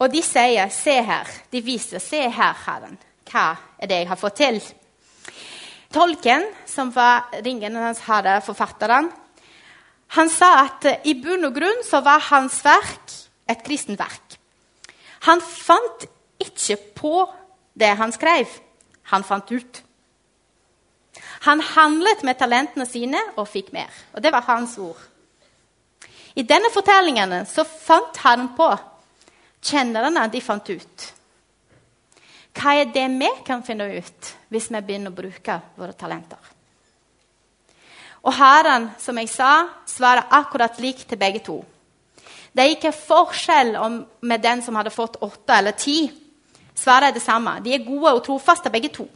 Og 0.00 0.12
de 0.12 0.22
sier, 0.22 0.68
'Se 0.68 1.02
her.' 1.02 1.40
De 1.52 1.60
viser, 1.60 1.98
'Se 1.98 2.28
her, 2.30 2.54
Herren 2.66 2.98
hva 3.30 3.54
er 3.78 3.90
det 3.90 3.98
jeg 4.02 4.10
har 4.10 4.18
fått 4.18 4.38
til? 4.40 4.60
Tolken, 5.94 6.46
som 6.66 6.92
var 6.94 7.30
Ringenes 7.44 8.02
herre-forfatteren, 8.06 9.10
han 10.16 10.30
sa 10.30 10.50
at 10.64 10.86
i 11.06 11.14
bunn 11.22 11.46
og 11.46 11.54
grunn 11.54 11.84
så 11.86 12.00
var 12.02 12.22
hans 12.30 12.58
verk 12.66 13.14
et 13.50 13.62
kristent 13.66 13.98
verk. 13.98 14.38
Han 15.26 15.42
fant 15.42 16.06
ikke 16.42 16.76
på 16.98 17.14
det 17.78 17.92
han 17.98 18.12
skrev. 18.14 18.50
Han 19.12 19.26
fant 19.26 19.50
ut. 19.52 19.82
Han 21.46 21.62
handlet 21.62 22.24
med 22.26 22.38
talentene 22.38 22.86
sine 22.86 23.20
og 23.36 23.48
fikk 23.48 23.70
mer. 23.74 23.90
Og 24.14 24.22
det 24.22 24.32
var 24.34 24.46
hans 24.48 24.76
ord. 24.78 24.98
I 26.34 26.42
denne 26.46 26.70
fortellingen 26.72 27.34
så 27.46 27.64
fant 27.64 28.16
han 28.24 28.52
på. 28.56 28.68
Kjennerne 29.60 30.28
de 30.32 30.40
fant 30.40 30.70
ut. 30.70 31.08
Hva 32.56 32.74
er 32.80 32.90
det 32.92 33.06
vi 33.14 33.28
kan 33.46 33.62
finne 33.62 33.86
ut 33.98 34.30
hvis 34.50 34.70
vi 34.70 34.80
begynner 34.80 35.12
å 35.12 35.18
bruke 35.18 35.58
våre 35.78 35.94
talenter? 35.94 36.40
Og 38.20 38.34
Herren, 38.36 38.90
som 39.00 39.16
jeg 39.16 39.30
sa, 39.32 39.68
svarer 39.88 40.28
akkurat 40.36 40.80
likt 40.82 41.06
til 41.08 41.20
begge 41.20 41.40
to. 41.44 41.60
Det 42.52 42.64
er 42.64 42.74
ikke 42.74 42.92
forskjell 42.92 43.76
om, 43.80 44.00
med 44.20 44.42
den 44.42 44.60
som 44.62 44.76
hadde 44.76 44.92
fått 44.92 45.20
åtte 45.22 45.56
eller 45.56 45.76
ti. 45.78 46.10
Svaret 46.76 47.10
er 47.10 47.16
det 47.16 47.24
samme. 47.24 47.60
De 47.64 47.72
er 47.72 47.86
gode 47.86 48.12
og 48.16 48.24
trofaste, 48.26 48.72
begge 48.72 48.90
to. 48.92 49.06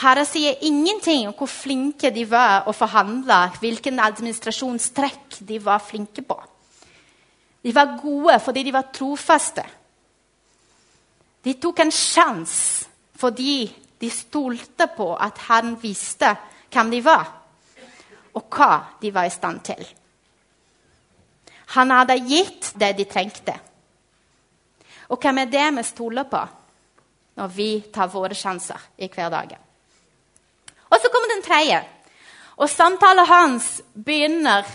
Herren 0.00 0.26
sier 0.26 0.58
ingenting 0.66 1.28
om 1.28 1.34
hvor 1.38 1.50
flinke 1.50 2.10
de 2.14 2.24
var 2.26 2.66
å 2.66 2.74
forhandle, 2.74 3.36
hvilken 3.62 4.00
administrasjonstrekk 4.02 5.23
de 5.40 5.58
var 5.64 5.82
flinke 5.82 6.22
på. 6.22 6.36
De 7.64 7.72
var 7.74 7.98
gode 8.02 8.38
fordi 8.40 8.62
de 8.62 8.72
var 8.72 8.90
trofaste. 8.92 9.64
De 11.44 11.54
tok 11.60 11.80
en 11.84 11.92
sjanse 11.92 12.90
fordi 13.20 13.68
de 14.00 14.10
stolte 14.10 14.88
på 14.96 15.14
at 15.16 15.38
han 15.48 15.76
visste 15.80 16.34
hvem 16.74 16.90
de 16.90 16.98
var, 17.04 17.28
og 18.34 18.48
hva 18.50 18.72
de 19.00 19.12
var 19.14 19.28
i 19.28 19.32
stand 19.32 19.60
til. 19.64 19.84
Han 21.76 21.90
hadde 21.94 22.18
gitt 22.26 22.72
det 22.80 22.90
de 22.98 23.06
trengte. 23.08 23.54
Og 25.08 25.20
hvem 25.20 25.38
er 25.38 25.52
det 25.52 25.68
vi 25.78 25.84
stoler 25.86 26.26
på 26.28 26.42
når 27.38 27.54
vi 27.54 27.68
tar 27.94 28.10
våre 28.12 28.34
sjanser 28.34 28.80
i 28.98 29.08
hverdagen? 29.08 29.60
Og 30.90 31.00
så 31.00 31.10
kommer 31.10 31.32
den 31.32 31.42
tredje. 31.46 31.80
Og 32.56 32.70
samtalen 32.70 33.26
hans 33.26 33.80
begynner 33.94 34.66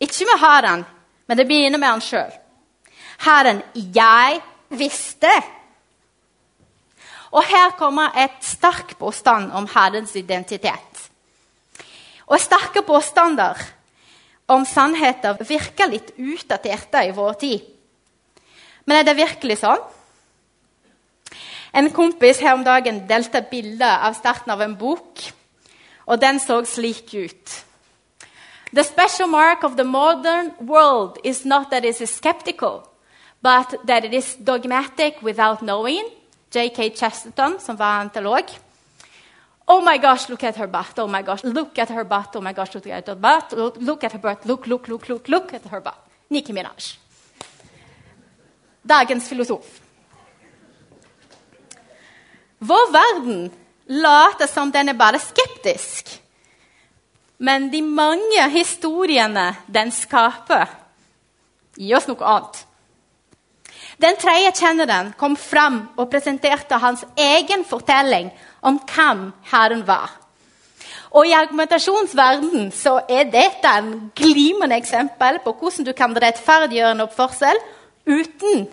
ikke 0.00 0.26
med 0.26 0.40
Herren, 0.40 0.84
men 1.28 1.38
det 1.38 1.46
begynner 1.46 1.78
med 1.78 1.88
han 1.88 2.04
sjøl. 2.04 2.32
Herren, 3.20 3.62
jeg 3.74 4.40
visste 4.70 5.30
og 7.30 7.46
her 7.46 7.76
kommer 7.78 8.14
et 8.18 8.42
sterk 8.42 8.96
påstand 8.98 9.52
om 9.54 9.68
Herrens 9.70 10.16
identitet. 10.18 11.04
Og 12.26 12.40
sterke 12.42 12.82
påstander 12.86 13.58
om 14.50 14.66
sannheter 14.66 15.38
virker 15.46 15.90
litt 15.90 16.10
utdaterte 16.18 17.04
i 17.06 17.14
vår 17.14 17.38
tid. 17.38 17.62
Men 18.86 18.98
er 18.98 19.06
det 19.06 19.18
virkelig 19.18 19.60
sånn? 19.62 19.82
En 21.70 21.92
kompis 21.94 22.40
her 22.42 22.56
om 22.56 22.64
dagen 22.66 23.04
delte 23.06 23.38
et 23.38 23.50
bilde 23.50 23.86
av 23.86 24.16
starten 24.18 24.50
av 24.50 24.62
en 24.64 24.74
bok, 24.74 25.22
og 26.10 26.18
den 26.18 26.40
så 26.42 26.58
slik 26.66 27.14
ut. 27.14 27.52
The 28.72 28.84
special 28.84 29.26
mark 29.26 29.64
of 29.64 29.76
the 29.76 29.84
modern 29.84 30.52
world 30.60 31.18
is 31.24 31.44
not 31.44 31.70
that 31.70 31.84
it 31.84 32.00
is 32.00 32.10
skeptical, 32.10 32.88
but 33.42 33.74
that 33.84 34.04
it 34.04 34.14
is 34.14 34.36
dogmatic 34.36 35.22
without 35.22 35.60
knowing, 35.62 36.08
J.K. 36.50 36.90
Chesterton, 36.90 37.58
som 37.58 37.76
var 37.76 38.00
antolog. 38.00 38.44
Oh 39.66 39.80
my 39.80 39.98
gosh, 39.98 40.28
look 40.28 40.44
at 40.44 40.56
her 40.56 40.66
butt. 40.66 40.98
Oh 40.98 41.06
my 41.06 41.22
gosh, 41.22 41.44
look 41.44 41.78
at 41.78 41.88
her 41.90 42.04
butt. 42.04 42.34
Oh 42.36 42.40
my 42.40 42.52
gosh, 42.52 42.74
look 42.74 42.86
at 42.86 43.06
her 43.06 43.14
butt. 43.14 43.52
Look, 43.52 43.76
look 43.80 44.04
at 44.04 44.12
her 44.12 44.18
butt. 44.18 44.46
Look, 44.46 44.66
look, 44.66 44.88
look, 44.88 45.08
look, 45.08 45.28
look 45.28 45.54
at 45.54 45.64
her 45.66 45.80
butt. 45.80 45.98
Nikki 46.28 46.52
Minaj. 46.52 46.96
Dagens 48.82 49.28
filosof. 49.28 49.80
Vår 52.58 52.92
verden 52.92 53.50
later 53.86 54.46
som 54.46 54.72
den 54.72 54.88
er 54.88 54.98
bare 54.98 55.18
skeptisk. 55.18 56.20
Men 57.40 57.70
de 57.72 57.80
mange 57.82 58.48
historiene 58.52 59.54
den 59.72 59.92
skaper, 59.94 60.68
gir 61.80 61.96
oss 61.96 62.08
noe 62.10 62.20
annet. 62.28 62.66
Den 64.00 64.16
tredje 64.20 64.52
kjenneren 64.56 65.12
kom 65.20 65.36
fram 65.40 65.82
og 65.96 66.08
presenterte 66.12 66.78
hans 66.80 67.04
egen 67.16 67.64
fortelling 67.68 68.30
om 68.64 68.78
hvem 68.88 69.30
Herren 69.52 69.86
var. 69.88 70.12
Og 71.10 71.26
I 71.26 71.34
argumentasjonsverdenen 71.34 72.68
så 72.76 73.00
er 73.10 73.32
dette 73.32 73.72
en 73.72 73.90
glimrende 74.16 74.78
eksempel 74.78 75.40
på 75.44 75.56
hvordan 75.58 75.88
du 75.88 75.92
kan 75.96 76.14
rettferdiggjøre 76.14 76.92
en 76.94 77.04
oppførsel 77.06 77.58
uten 78.06 78.68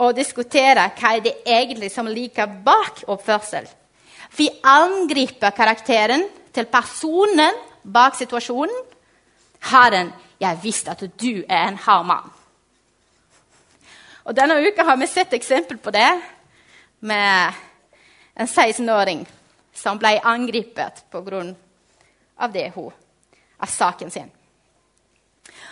å 0.00 0.10
diskutere 0.16 0.90
hva 0.98 1.14
det 1.24 1.38
egentlig 1.46 1.90
som 1.94 2.10
ligger 2.10 2.50
bak 2.66 3.04
oppførsel. 3.08 3.64
Vi 4.36 4.50
angriper 4.66 5.54
karakteren 5.56 6.26
til 6.54 6.68
personen 6.70 7.58
bak 7.82 8.16
situasjonen. 8.16 8.84
Herren, 9.70 10.12
jeg 10.40 10.58
visste 10.62 10.90
at 10.90 11.02
du 11.20 11.44
er 11.48 11.68
en 11.68 11.76
hard 11.76 12.06
mann. 12.06 12.30
Og 14.24 14.36
Denne 14.36 14.60
uka 14.60 14.84
har 14.84 14.96
vi 14.96 15.06
sett 15.06 15.32
eksempel 15.32 15.78
på 15.78 15.90
det 15.90 16.10
med 17.00 17.52
en 18.34 18.46
16-åring 18.46 19.24
som 19.74 19.98
ble 19.98 20.18
angrepet 20.24 21.04
pga. 21.10 21.54
det 22.52 22.72
hun 22.74 22.92
av 23.58 23.66
saken 23.66 24.10
sin. 24.10 24.30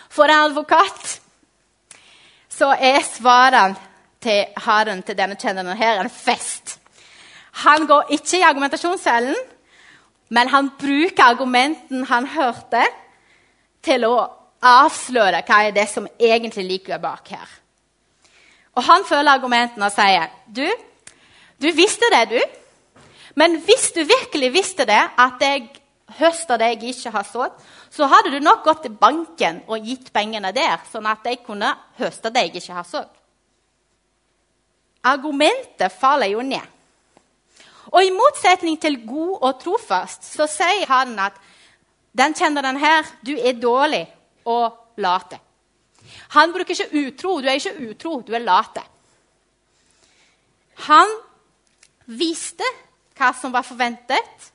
For 0.08 0.28
en 0.28 0.50
advokat 0.50 1.20
så 2.48 2.72
er 2.74 3.00
svaret 3.04 3.76
til 4.20 4.44
haren 4.56 5.02
til 5.02 5.16
denne 5.16 5.36
kjenneren 5.36 5.76
her 5.76 6.00
en 6.00 6.10
fest. 6.10 6.78
Han 7.64 7.86
går 7.86 8.12
ikke 8.16 8.38
i 8.38 8.42
argumentasjonscellen, 8.42 9.36
men 10.28 10.48
han 10.52 10.70
bruker 10.78 11.24
argumenten 11.24 12.04
han 12.08 12.26
hørte, 12.26 12.82
til 13.82 14.04
å 14.08 14.16
avsløre 14.58 15.44
hva 15.46 15.62
er 15.68 15.74
det 15.76 15.86
som 15.88 16.08
egentlig 16.18 16.64
ligger 16.66 16.98
bak 17.00 17.30
her. 17.30 17.48
Og 18.74 18.84
Han 18.84 19.04
føler 19.06 19.32
argumentene 19.32 19.86
og 19.86 19.94
sier 19.94 20.28
du, 20.46 20.66
du 21.58 21.68
visste 21.74 22.06
det, 22.14 22.24
du. 22.30 22.40
Men 23.34 23.56
hvis 23.62 23.90
du 23.94 24.04
virkelig 24.06 24.52
visste 24.54 24.86
det, 24.86 25.00
at 25.18 25.42
jeg 25.42 25.68
høster 26.18 26.58
det 26.58 26.72
jeg 26.72 26.94
ikke 26.94 27.12
har 27.14 27.26
sådd, 27.26 27.54
så 27.90 28.06
hadde 28.06 28.32
du 28.34 28.40
nok 28.42 28.62
gått 28.64 28.84
til 28.86 28.94
banken 28.94 29.62
og 29.66 29.84
gitt 29.86 30.12
pengene 30.14 30.52
der, 30.54 30.78
sånn 30.90 31.06
at 31.10 31.26
jeg 31.26 31.42
kunne 31.46 31.72
høste 31.98 32.30
det 32.34 32.46
jeg 32.46 32.62
ikke 32.62 32.78
har 32.78 32.86
sådd. 32.86 33.10
Argumentet 35.08 35.94
faller 35.94 36.30
jo 36.30 36.42
ned. 36.42 36.64
Og 37.92 38.04
I 38.04 38.12
motsetning 38.12 38.78
til 38.80 39.00
god 39.06 39.38
og 39.40 39.60
trofast 39.62 40.26
så 40.28 40.46
sier 40.50 40.88
han 40.90 41.14
at 41.22 41.38
den 42.18 42.34
kjenner 42.34 42.64
den 42.64 42.80
her, 42.80 43.06
du 43.22 43.34
er 43.36 43.60
dårlig 43.60 44.04
og 44.48 44.98
late. 45.00 45.38
Han 46.34 46.52
bruker 46.52 46.74
ikke 46.74 47.06
utro. 47.06 47.38
Du 47.40 47.48
er 47.48 47.58
ikke 47.60 47.90
utro, 47.90 48.20
du 48.26 48.34
er 48.34 48.44
late. 48.44 48.82
Han 50.88 51.10
visste 52.18 52.66
hva 53.18 53.32
som 53.36 53.52
var 53.52 53.66
forventet, 53.66 54.52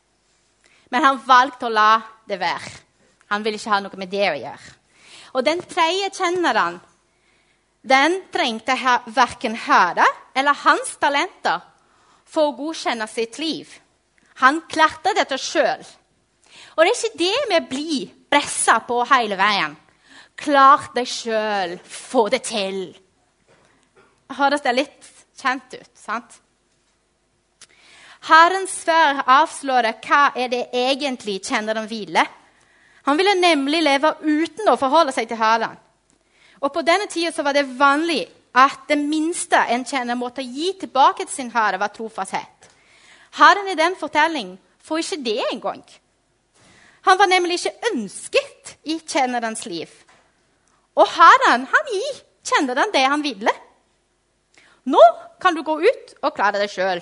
men 0.89 1.03
han 1.03 1.19
valgte 1.25 1.67
å 1.67 1.73
la 1.73 1.91
det 2.29 2.39
være. 2.41 2.71
Han 3.33 3.43
ville 3.43 3.59
ikke 3.59 3.73
ha 3.73 3.81
noe 3.83 3.99
med 3.99 4.11
det 4.11 4.25
å 4.29 4.39
gjøre. 4.39 4.73
Og 5.33 5.45
den 5.45 5.61
tredje 5.65 6.11
kjenneren 6.13 6.79
den 7.83 8.21
trengte 8.31 8.77
verken 9.11 9.57
høre 9.65 10.05
eller 10.37 10.55
hans 10.63 10.93
talenter 11.01 11.59
for 12.33 12.49
å 12.49 12.57
godkjenne 12.57 13.07
sitt 13.09 13.37
liv. 13.41 13.69
Han 14.41 14.63
klarte 14.69 15.13
dette 15.13 15.37
sjøl. 15.37 15.83
Og 16.73 16.81
det 16.81 16.89
er 16.89 16.97
ikke 16.97 17.21
det 17.21 17.41
vi 17.51 17.59
blir 17.69 18.13
pressa 18.33 18.79
på 18.87 19.03
hele 19.11 19.37
veien. 19.37 19.75
Klar 20.39 20.89
deg 20.95 21.09
sjøl, 21.09 21.75
få 21.85 22.27
det 22.33 22.41
til. 22.47 22.87
Høres 24.33 24.63
det 24.65 24.73
litt 24.73 25.11
kjent 25.37 25.75
ut, 25.77 25.91
sant? 25.93 26.39
Herrens 28.23 28.79
sfær 28.81 29.19
avslører 29.27 29.99
hva 30.01 30.23
er 30.39 30.49
det 30.49 30.63
egentlig 30.73 31.41
kjenneren 31.43 31.89
ville. 31.89 32.23
Han 33.03 33.19
ville 33.19 33.35
nemlig 33.35 33.81
leve 33.83 34.13
uten 34.23 34.69
å 34.71 34.79
forholde 34.79 35.11
seg 35.11 35.27
til 35.27 35.41
Herren. 35.41 35.75
Og 36.63 36.71
På 36.71 36.81
denne 36.87 37.09
tida 37.11 37.43
var 37.43 37.53
det 37.53 37.67
vanlig 37.77 38.23
at 38.53 38.85
det 38.87 38.99
minste 39.01 39.57
en 39.73 39.85
kjenner 39.85 40.17
måtte 40.17 40.45
gi 40.45 40.73
tilbake 40.79 41.25
til 41.25 41.33
sin 41.33 41.51
herre, 41.53 41.79
var 41.81 41.93
trofasthet. 41.93 42.69
Herren 43.39 43.71
i 43.71 43.77
den 43.77 43.95
fortellingen 43.97 44.57
får 44.83 45.01
ikke 45.01 45.23
det 45.25 45.39
engang. 45.51 45.83
Han 47.07 47.19
var 47.19 47.27
nemlig 47.27 47.57
ikke 47.59 47.89
ønsket 47.91 48.75
i 48.83 48.99
kjennerens 48.99 49.65
liv. 49.65 49.89
Og 50.95 51.09
Herren 51.15 51.65
han 51.71 51.89
gir 51.89 52.21
kjenneren 52.45 52.93
det 52.93 53.03
han 53.07 53.23
ville. 53.25 53.53
Nå 54.85 55.01
kan 55.41 55.55
du 55.55 55.63
gå 55.65 55.79
ut 55.81 56.15
og 56.21 56.35
klare 56.35 56.61
deg 56.61 56.71
sjøl. 56.71 57.01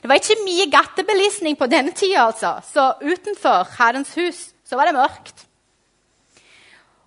Det 0.00 0.10
var 0.10 0.20
ikke 0.20 0.44
mye 0.44 0.66
gattebelisning 0.72 1.56
på 1.56 1.68
denne 1.70 1.94
tida, 1.96 2.26
altså. 2.26 2.58
så 2.60 2.92
utenfor 3.00 3.70
Herrens 3.78 4.14
hus 4.18 4.40
så 4.64 4.76
var 4.76 4.88
det 4.88 4.96
mørkt. 4.96 5.46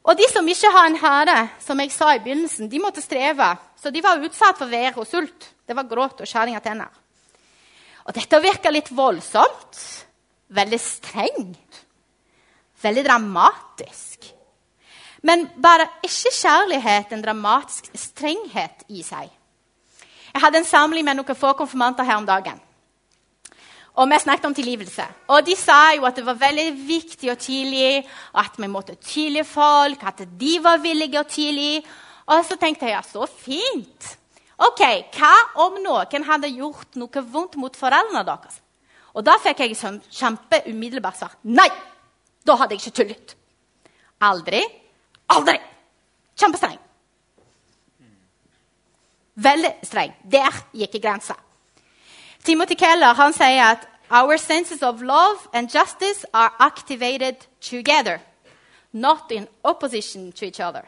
Og 0.08 0.15
de 0.15 0.28
som 0.32 0.48
ikke 0.48 0.72
har 0.72 0.88
en 0.88 1.00
herre, 1.02 1.38
som 1.60 1.80
jeg 1.84 1.91
sa 1.91 2.13
i 2.15 2.22
begynnelsen, 2.24 2.70
de 2.72 2.80
måtte 2.80 3.04
streve. 3.04 3.50
Så 3.76 3.91
de 3.91 4.04
var 4.04 4.24
utsatt 4.24 4.60
for 4.60 4.72
vær 4.72 4.96
og 5.02 5.08
sult. 5.08 5.50
Det 5.67 5.76
var 5.76 5.89
gråt 5.89 6.24
og 6.24 6.30
skjæring 6.30 6.56
av 6.56 6.63
tenner. 6.63 6.93
Og 8.08 8.15
dette 8.15 8.39
virka 8.39 8.72
litt 8.72 8.88
voldsomt. 8.96 9.82
Veldig 10.56 10.80
strengt. 10.80 11.82
Veldig 12.80 13.04
dramatisk. 13.04 14.30
Men 15.28 15.50
bare 15.60 15.89
ikke 16.06 16.32
kjærlighet 16.32 17.12
en 17.12 17.26
dramatisk 17.26 17.89
strenghet 17.98 18.86
i 18.88 19.04
seg. 19.04 19.28
Jeg 20.32 20.43
hadde 20.43 20.62
en 20.62 20.70
samling 20.70 21.04
med 21.04 21.20
noen 21.20 21.36
få 21.36 21.52
konfirmanter 21.58 22.08
her 22.08 22.22
om 22.22 22.28
dagen. 22.28 22.62
Og 23.97 24.10
vi 24.12 24.19
snakket 24.21 24.45
om 24.45 24.53
tilgivelse. 24.53 25.05
Og 25.33 25.45
de 25.45 25.55
sa 25.57 25.95
jo 25.95 26.05
at 26.05 26.19
det 26.19 26.25
var 26.25 26.38
veldig 26.38 26.67
viktig 26.86 27.31
å 27.33 27.39
tilgi, 27.41 28.03
at 28.38 28.60
vi 28.62 28.69
måtte 28.69 28.93
tilgi 29.01 29.41
folk, 29.47 30.03
at 30.05 30.21
de 30.38 30.53
var 30.62 30.83
villige 30.83 31.21
å 31.21 31.25
tilgi. 31.29 31.81
Og 32.29 32.45
så 32.45 32.60
tenkte 32.62 32.86
jeg 32.86 32.93
ja, 32.93 33.01
så 33.01 33.25
fint. 33.25 34.12
Ok, 34.57 34.83
Hva 35.17 35.33
om 35.65 35.79
noen 35.81 36.25
hadde 36.29 36.53
gjort 36.53 36.97
noe 36.97 37.23
vondt 37.33 37.57
mot 37.57 37.77
foreldrene 37.77 38.25
deres? 38.27 38.62
Og 39.17 39.25
da 39.25 39.38
fikk 39.41 39.63
jeg 39.63 39.77
sånn 39.77 39.97
kjempeumiddelbart 40.13 41.17
svar. 41.17 41.33
Nei! 41.49 41.69
Da 42.45 42.55
hadde 42.60 42.77
jeg 42.77 42.86
ikke 42.86 42.97
tullet. 43.01 43.33
Aldri. 44.21 44.62
Aldri! 45.33 45.57
Kjempestreng. 46.38 46.77
Veldig 49.41 49.73
streng. 49.86 50.13
Der 50.21 50.53
gikk 50.77 51.01
grensa. 51.01 51.38
Timothy 52.43 52.76
Keller 52.76 53.13
han 53.13 53.34
sier 53.34 53.63
at 53.73 53.88
our 54.10 54.38
senses 54.38 54.84
of 54.84 55.02
love 55.02 55.47
and 55.54 55.69
justice 55.69 56.26
are 56.34 56.52
activated 56.60 57.36
together, 57.60 58.19
not 58.93 59.32
in 59.32 59.47
opposition 59.63 60.32
to 60.32 60.45
each 60.45 60.60
other. 60.60 60.84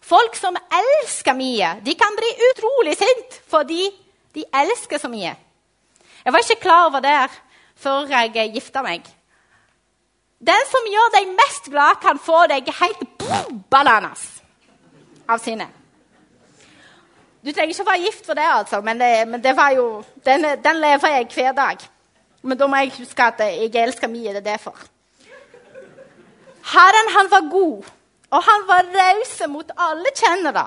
Folk 0.00 0.36
som 0.36 0.56
elsker 0.56 1.36
mye, 1.36 1.74
de 1.84 1.94
kan 1.94 2.16
bli 2.16 2.30
utrolig 2.50 2.96
sint 2.96 3.40
fordi 3.50 3.90
de 4.34 4.44
elsker 4.54 4.98
så 4.98 5.08
mye. 5.08 5.34
Jeg 6.24 6.32
var 6.32 6.38
ikke 6.38 6.62
klar 6.62 6.86
over 6.86 7.00
det 7.00 7.28
før 7.76 8.08
jeg 8.08 8.52
gifta 8.54 8.82
meg. 8.82 9.04
Den 10.40 10.64
som 10.70 10.88
gjør 10.88 11.12
deg 11.18 11.34
mest 11.36 11.68
glad, 11.68 12.00
kan 12.00 12.18
få 12.18 12.46
deg 12.48 12.68
helt 12.80 13.02
bananas 13.70 14.24
av 15.28 15.40
sinne. 15.42 15.68
Du 17.40 17.52
trenger 17.52 17.72
ikke 17.72 17.84
å 17.86 17.88
være 17.88 18.04
gift 18.04 18.26
for 18.28 18.36
det, 18.36 18.44
altså, 18.44 18.82
men, 18.84 18.98
det, 19.00 19.10
men 19.28 19.40
det 19.40 19.54
jo, 19.76 19.86
den, 20.26 20.44
den, 20.60 20.80
lever 20.80 21.14
jeg 21.14 21.28
hver 21.34 21.54
dag. 21.56 21.86
Men 22.42 22.58
da 22.60 22.66
må 22.68 22.80
jeg 22.80 22.92
huske 22.98 23.24
at 23.24 23.40
jeg 23.40 23.72
elsker 23.80 24.12
mye. 24.12 24.34
Det 24.34 24.42
er 24.42 24.48
derfor. 24.52 24.76
Herren 26.74 27.08
han 27.16 27.30
var 27.32 27.48
god, 27.52 27.88
og 28.30 28.44
han 28.44 28.66
var 28.68 28.92
raus 28.92 29.32
mot 29.48 29.72
alle 29.76 30.12
kjennere. 30.16 30.66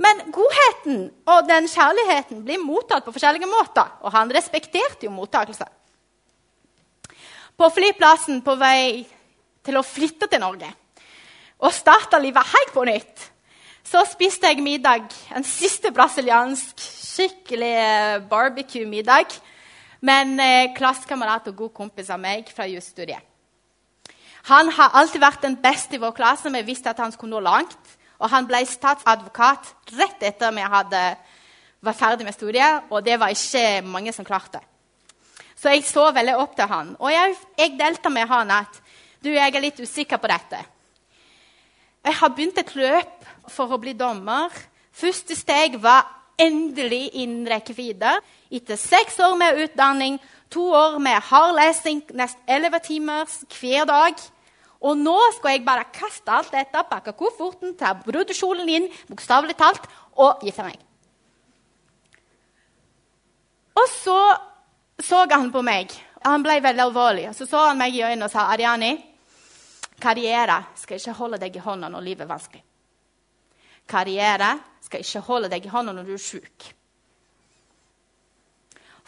Men 0.00 0.20
godheten 0.32 1.00
og 1.28 1.48
den 1.48 1.66
kjærligheten 1.68 2.44
blir 2.44 2.60
mottatt 2.60 3.04
på 3.04 3.12
forskjellige 3.16 3.48
måter. 3.48 3.88
Og 4.04 4.12
han 4.14 4.32
respekterte 4.32 5.08
jo 5.08 5.12
mottakelse. 5.12 5.66
På 7.56 7.68
flyplassen 7.72 8.40
på 8.44 8.54
vei 8.60 9.02
til 9.64 9.76
å 9.76 9.84
flytte 9.84 10.28
til 10.28 10.40
Norge 10.40 10.70
og 11.60 11.74
starte 11.76 12.16
livet 12.22 12.48
helt 12.54 12.72
på 12.72 12.86
nytt 12.88 13.26
så 13.84 14.04
spiste 14.06 14.46
jeg 14.46 14.62
middag. 14.62 15.08
En 15.36 15.44
siste 15.44 15.92
brasiliansk 15.94 16.80
skikkelig 16.80 18.26
barbecue-middag 18.30 19.40
men 20.00 20.38
en 20.40 20.74
klassekamerat 20.76 21.50
og 21.50 21.58
god 21.64 21.72
kompis 21.76 22.10
av 22.12 22.20
meg 22.20 22.48
fra 22.54 22.66
jusstudiet. 22.68 23.20
Han 24.48 24.70
har 24.72 24.94
alltid 24.96 25.20
vært 25.20 25.42
den 25.44 25.58
beste 25.60 25.98
i 25.98 26.00
vår 26.00 26.14
klasse. 26.16 26.48
Vi 26.48 26.62
visste 26.64 26.90
at 26.90 27.00
han 27.02 27.12
skulle 27.12 27.36
nå 27.36 27.42
langt. 27.44 27.96
Og 28.20 28.28
han 28.32 28.46
ble 28.48 28.62
statsadvokat 28.68 29.68
rett 29.98 30.24
etter 30.24 30.52
vi 30.56 30.64
hadde 30.64 31.02
var 31.80 31.96
ferdig 31.96 32.26
med 32.26 32.36
studiet, 32.36 32.90
og 32.92 33.00
det 33.04 33.14
var 33.16 33.32
ikke 33.32 33.80
mange 33.88 34.12
som 34.12 34.24
klarte. 34.24 34.58
Så 35.56 35.72
jeg 35.72 35.86
så 35.88 36.10
veldig 36.12 36.34
opp 36.36 36.52
til 36.56 36.68
han. 36.68 36.90
Og 37.00 37.08
jeg, 37.08 37.36
jeg 37.56 37.78
delte 37.80 38.12
med 38.12 38.28
han 38.28 38.52
at 38.52 38.80
du, 39.24 39.30
jeg 39.32 39.48
er 39.48 39.64
litt 39.64 39.80
usikker 39.80 40.20
på 40.20 40.28
dette. 40.28 40.60
Jeg 42.04 42.18
har 42.20 42.32
begynt 42.36 42.60
et 42.60 42.74
løp 42.76 43.19
for 43.50 43.72
å 43.74 43.80
bli 43.80 43.94
dommer. 43.98 44.54
Første 44.94 45.36
steg 45.38 45.78
var 45.82 46.06
endelig 46.40 47.10
innen 47.20 47.48
rekkevidde. 47.50 48.16
Etter 48.50 48.78
seks 48.80 49.18
år 49.22 49.36
med 49.38 49.60
utdanning, 49.66 50.18
to 50.50 50.64
år 50.74 50.98
med 51.02 51.20
hard 51.30 51.56
lesing, 51.58 52.02
nesten 52.16 52.42
elleve 52.48 52.80
timer 52.84 53.28
hver 53.60 53.88
dag. 53.90 54.22
Og 54.80 54.96
nå 54.96 55.16
skal 55.36 55.58
jeg 55.58 55.66
bare 55.66 55.90
kaste 55.92 56.32
alt 56.32 56.54
dette, 56.54 56.84
pakke 56.88 57.12
kofferten, 57.16 57.74
ta 57.76 57.92
brudekjolen 58.00 58.68
inn, 58.72 58.88
bokstavelig 59.10 59.58
talt, 59.60 59.84
og 60.16 60.40
gifte 60.44 60.64
meg. 60.64 60.78
Og 63.76 63.86
så 63.92 64.20
så 65.00 65.24
han 65.30 65.52
på 65.52 65.62
meg. 65.64 65.92
Han 66.24 66.42
ble 66.44 66.58
veldig 66.60 66.82
alvorlig. 66.84 67.28
Så 67.34 67.46
så 67.48 67.70
han 67.70 67.78
meg 67.80 67.94
i 67.96 68.02
øynene 68.04 68.26
og 68.26 68.32
sa 68.32 68.50
Ariani, 68.52 68.92
karriere 70.00 70.58
skal 70.76 71.00
ikke 71.00 71.16
holde 71.16 71.40
deg 71.40 71.56
i 71.56 71.62
hånda 71.64 71.88
når 71.88 72.04
livet 72.04 72.26
er 72.26 72.32
vanskelig. 72.32 72.64
Karriere 73.90 74.54
skal 74.84 75.02
ikke 75.02 75.24
holde 75.26 75.50
deg 75.52 75.66
i 75.66 75.72
hånda 75.72 75.94
når 75.94 76.06
du 76.06 76.14
er 76.14 76.22
sjuk. 76.22 76.70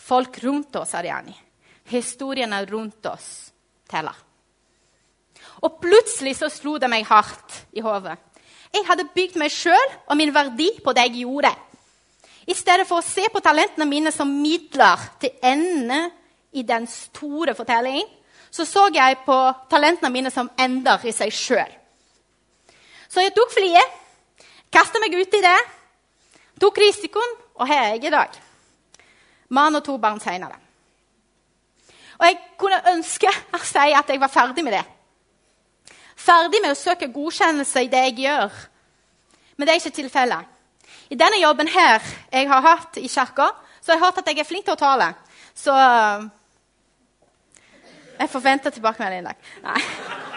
Folk 0.02 0.38
rundt 0.42 0.76
oss, 0.80 0.96
Ariani, 0.98 1.34
historiene 1.92 2.58
rundt 2.66 3.06
oss, 3.06 3.28
teller. 3.88 4.16
Og 5.62 5.78
plutselig 5.82 6.34
så 6.40 6.50
slo 6.50 6.76
det 6.82 6.90
meg 6.90 7.06
hardt 7.06 7.62
i 7.76 7.82
hodet. 7.84 8.16
Jeg 8.72 8.86
hadde 8.88 9.10
bygd 9.14 9.36
meg 9.38 9.52
sjøl 9.52 9.94
og 10.08 10.16
min 10.18 10.32
verdi 10.34 10.70
på 10.82 10.94
det 10.96 11.06
jeg 11.06 11.22
gjorde. 11.22 11.52
I 12.48 12.54
stedet 12.58 12.86
for 12.88 12.98
å 12.98 13.06
se 13.06 13.28
på 13.30 13.42
talentene 13.44 13.86
mine 13.86 14.10
som 14.14 14.30
midler 14.42 15.02
til 15.22 15.36
ende 15.46 16.00
i 16.58 16.64
den 16.66 16.88
store 16.90 17.54
fortellingen, 17.54 18.08
så 18.52 18.66
så 18.68 18.88
jeg 18.92 19.22
på 19.24 19.36
talentene 19.70 20.10
mine 20.12 20.32
som 20.32 20.50
ender 20.60 21.06
i 21.08 21.12
seg 21.14 21.32
sjøl. 21.32 21.70
Så 23.08 23.22
jeg 23.22 23.32
tok 23.36 23.52
flyet, 23.54 24.01
kasta 24.72 25.00
meg 25.02 25.14
ut 25.18 25.36
i 25.38 25.44
det, 25.44 25.58
tok 26.60 26.80
risikoen, 26.80 27.38
og 27.58 27.68
her 27.68 27.82
er 27.82 27.94
jeg 27.96 28.08
i 28.08 28.14
dag. 28.14 28.36
Mann 29.52 29.76
og 29.76 29.84
to 29.84 29.98
barn 30.00 30.20
seinere. 30.22 30.56
Og 32.18 32.26
jeg 32.28 32.38
kunne 32.60 32.78
ønske 32.92 33.28
å 33.28 33.60
si 33.66 33.92
at 33.92 34.08
jeg 34.08 34.20
var 34.22 34.32
ferdig 34.32 34.64
med 34.64 34.76
det. 34.76 34.84
Ferdig 36.16 36.60
med 36.62 36.72
å 36.72 36.78
søke 36.78 37.10
godkjennelse 37.12 37.82
i 37.82 37.90
det 37.92 38.04
jeg 38.06 38.18
gjør. 38.26 38.60
Men 39.56 39.66
det 39.66 39.74
er 39.74 39.80
ikke 39.82 39.96
tilfellet. 39.96 40.48
I 41.10 41.18
denne 41.18 41.40
jobben 41.42 41.68
her 41.68 41.98
jeg 42.30 42.48
har 42.48 42.62
hatt 42.64 43.00
i 43.00 43.08
kirka, 43.10 43.50
så 43.82 43.92
har 43.92 43.98
jeg 43.98 44.04
hørt 44.04 44.22
at 44.22 44.30
jeg 44.30 44.38
er 44.40 44.48
flink 44.48 44.64
til 44.68 44.76
å 44.76 44.80
tale. 44.80 45.10
Så 45.54 45.74
jeg 48.18 48.30
forventer 48.30 48.70
tilbakemelding 48.70 49.26
i 49.26 49.32
dag. 49.32 49.50
Nei. 49.66 50.30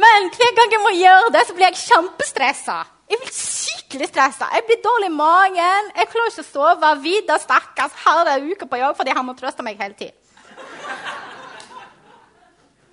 Men 0.00 0.30
hver 0.32 0.56
gang 0.56 0.72
jeg 0.74 0.82
må 0.82 0.94
gjøre 0.96 1.32
det, 1.34 1.44
så 1.46 1.56
blir 1.56 1.68
jeg 1.68 1.82
kjempestressa. 1.82 2.78
Jeg 3.10 3.18
blir 3.20 3.34
skikkelig 3.34 4.08
stressa. 4.08 4.48
Jeg 4.54 4.64
blir 4.68 4.80
dårlig 4.84 5.10
i 5.10 5.16
magen. 5.16 5.90
Jeg 5.98 6.10
klarer 6.12 6.32
ikke 6.32 6.44
å 6.44 6.48
sove. 6.48 6.92
Vidar, 7.02 7.42
stakkars, 7.42 7.96
har 8.04 8.22
det 8.28 8.36
uke 8.52 8.68
på 8.70 8.80
jobb 8.80 8.98
fordi 9.00 9.16
han 9.16 9.26
må 9.26 9.34
trøste 9.38 9.66
meg 9.66 9.80
hele 9.82 9.96
tiden. 9.98 10.16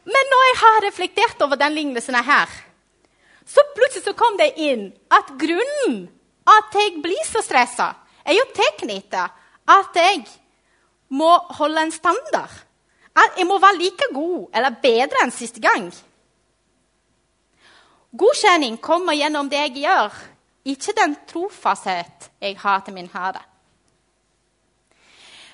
Men 0.08 0.32
når 0.32 0.44
jeg 0.48 0.58
har 0.64 0.84
reflektert 0.88 1.42
over 1.44 1.60
den 1.60 1.76
lignelsen 1.76 2.16
her, 2.16 2.52
så 3.48 3.64
plutselig 3.76 4.06
så 4.06 4.16
kom 4.18 4.38
det 4.40 4.54
inn 4.60 4.90
at 5.14 5.34
grunnen 5.40 5.98
at 6.48 6.76
jeg 6.80 7.02
blir 7.04 7.24
så 7.28 7.44
stressa, 7.44 7.92
er 8.24 8.38
jo 8.38 8.46
teknikken 8.56 9.28
at 9.68 10.00
jeg 10.00 10.24
må 11.12 11.30
holde 11.60 11.84
en 11.88 11.92
standard. 11.92 12.54
At 13.18 13.36
jeg 13.40 13.48
må 13.50 13.58
være 13.60 13.82
like 13.82 14.08
god 14.16 14.56
eller 14.56 14.80
bedre 14.84 15.24
enn 15.24 15.34
siste 15.36 15.64
gang. 15.64 15.90
Godkjenning 18.16 18.78
kommer 18.80 19.18
gjennom 19.18 19.50
det 19.52 19.60
jeg 19.66 19.84
gjør, 19.84 20.16
ikke 20.68 20.96
den 20.96 21.16
trofasthet 21.28 22.30
jeg 22.42 22.56
har 22.62 22.84
til 22.86 22.96
min 22.96 23.10
Herre. 23.12 23.44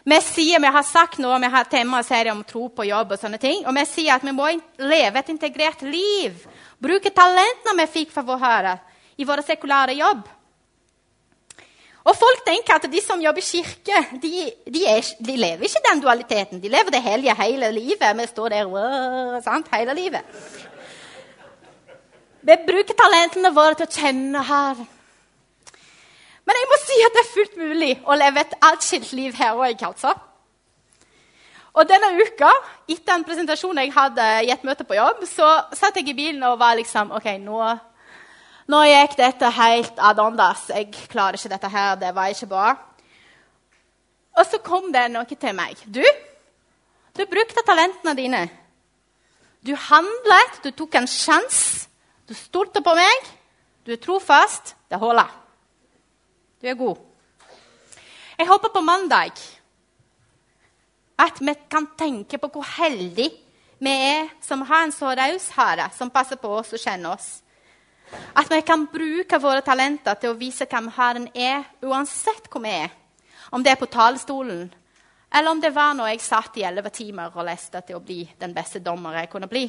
Vi 0.04 0.20
sier, 0.20 0.60
vi 0.60 0.72
har 0.76 0.84
sagt 0.84 1.22
noe, 1.24 1.39
vi 1.39 1.50
har 1.50 1.70
tema 1.72 2.02
serie 2.04 2.34
om 2.34 2.44
tro 2.44 2.68
på 2.76 2.86
jobb, 2.89 3.16
og 3.16 3.22
sånne 3.22 3.39
ting, 3.39 3.63
og 3.63 3.76
vi 3.78 3.86
sier 3.88 4.18
at 4.18 4.26
vi 4.28 4.34
må 4.36 4.50
leve 4.84 5.22
et 5.22 5.32
integrert 5.32 5.82
liv. 5.88 6.44
Bruke 6.84 7.13
talentene 7.16 7.78
vi 7.80 7.92
fikk 7.94 8.12
fra 8.12 8.26
vår 8.28 8.42
Herre, 8.42 8.74
i 9.16 9.26
vår 9.26 9.46
sekulære 9.48 9.96
jobb. 9.96 10.26
Og 12.04 12.18
folk 12.20 12.44
tenker 12.44 12.76
at 12.76 12.89
de 12.92 13.00
som 13.00 13.22
jobber 13.24 13.39
i 13.39 13.48
kirke, 13.48 14.02
de, 14.20 14.32
de, 14.68 14.84
er, 14.92 15.08
de 15.24 15.38
lever 15.39 15.70
ikke 15.70 15.86
den 15.86 16.04
dualiteten. 16.04 16.60
De 16.60 16.68
lever 16.68 16.92
det 16.92 17.00
hellige 17.06 17.36
hele 17.39 17.72
livet. 17.72 18.10
Vi 18.20 18.26
står 18.28 18.50
der 18.58 19.39
sant, 19.46 19.72
hele 19.72 19.96
livet. 19.96 20.36
Vi 22.43 22.56
bruker 22.67 22.95
talentene 22.99 23.53
våre 23.56 23.77
til 23.79 23.88
å 23.88 23.93
kjenne 24.01 24.43
Herren. 24.43 24.89
Men 26.43 26.58
jeg 26.60 26.67
må 26.67 26.77
si 26.82 26.97
at 27.06 27.15
det 27.15 27.21
er 27.21 27.32
fullt 27.32 27.53
mulig 27.56 27.91
å 28.03 28.15
leve 28.19 28.41
et 28.41 28.56
atskilt 28.67 29.13
liv 29.15 29.36
her 29.38 29.56
òg, 29.56 29.84
altså. 29.88 30.12
Og 31.73 31.88
denne 31.89 32.10
uka, 32.19 32.49
etter 32.91 33.15
en 33.15 33.23
presentasjon 33.25 33.79
jeg 33.79 33.93
hadde 33.95 34.25
i 34.43 34.51
et 34.53 34.65
møte 34.67 34.84
på 34.86 34.97
jobb, 34.97 35.23
så 35.25 35.47
satt 35.73 35.95
jeg 35.97 36.12
i 36.12 36.17
bilen 36.17 36.43
og 36.45 36.60
var 36.60 36.75
liksom 36.77 37.15
OK, 37.15 37.29
nå, 37.41 37.62
nå 38.69 38.82
gikk 38.89 39.15
dette 39.21 39.53
helt 39.56 40.03
ad 40.12 40.19
åndas. 40.21 40.67
Jeg 40.75 40.91
klarer 41.08 41.39
ikke 41.39 41.53
dette 41.56 41.71
her. 41.71 41.95
Det 42.03 42.12
var 42.13 42.36
ikke 42.36 42.51
bra. 42.51 42.67
Og 44.36 44.45
så 44.51 44.60
kom 44.65 44.91
det 44.93 45.08
noe 45.15 45.25
til 45.32 45.56
meg. 45.56 45.79
Du, 45.88 46.03
du 47.15 47.23
brukte 47.32 47.65
talentene 47.65 48.13
dine. 48.19 48.43
Du 49.63 49.73
handlet, 49.88 50.60
du 50.67 50.73
tok 50.75 50.99
en 50.99 51.10
sjanse. 51.10 51.88
Du 52.28 52.34
stolte 52.38 52.82
på 52.84 52.94
meg. 52.96 53.32
Du 53.84 53.92
er 53.92 54.02
trofast. 54.02 54.76
Det 54.90 55.00
holder. 55.00 55.32
Du 56.62 56.68
er 56.72 56.80
god. 56.80 57.02
Jeg 58.38 58.48
håper 58.48 58.72
på 58.74 58.82
mandag 58.82 59.40
at 61.24 61.40
vi 61.40 61.54
kan 61.70 61.88
tenke 61.98 62.40
på 62.42 62.50
hvor 62.50 62.66
heldige 62.80 63.32
vi 63.84 63.92
er 63.92 64.32
som 64.42 64.64
har 64.66 64.86
en 64.86 64.96
så 64.96 65.12
raus 65.16 65.50
herre 65.58 65.90
som 65.96 66.10
passer 66.10 66.40
på 66.42 66.50
oss 66.58 66.74
og 66.74 66.82
kjenner 66.82 67.14
oss. 67.14 67.28
At 68.36 68.50
vi 68.52 68.62
kan 68.66 68.88
bruke 68.88 69.40
våre 69.42 69.62
talenter 69.66 70.18
til 70.22 70.34
å 70.34 70.38
vise 70.38 70.68
hvem 70.70 70.90
Herren 70.96 71.28
er, 71.34 71.64
uansett 71.82 72.50
hvor 72.52 72.62
vi 72.64 72.74
er. 72.84 72.92
Om 73.52 73.64
det 73.64 73.74
er 73.74 73.80
på 73.80 73.90
talerstolen, 73.92 74.68
eller 75.34 75.52
om 75.52 75.62
det 75.62 75.74
var 75.74 75.96
når 75.98 76.14
jeg 76.14 76.26
satt 76.26 76.58
i 76.62 76.66
elleve 76.68 76.92
timer 76.94 77.34
og 77.34 77.48
leste 77.48 77.82
til 77.82 77.98
å 77.98 78.04
bli 78.06 78.22
den 78.40 78.54
beste 78.54 78.82
dommer 78.86 79.18
jeg 79.18 79.32
kunne 79.32 79.50
bli. 79.50 79.66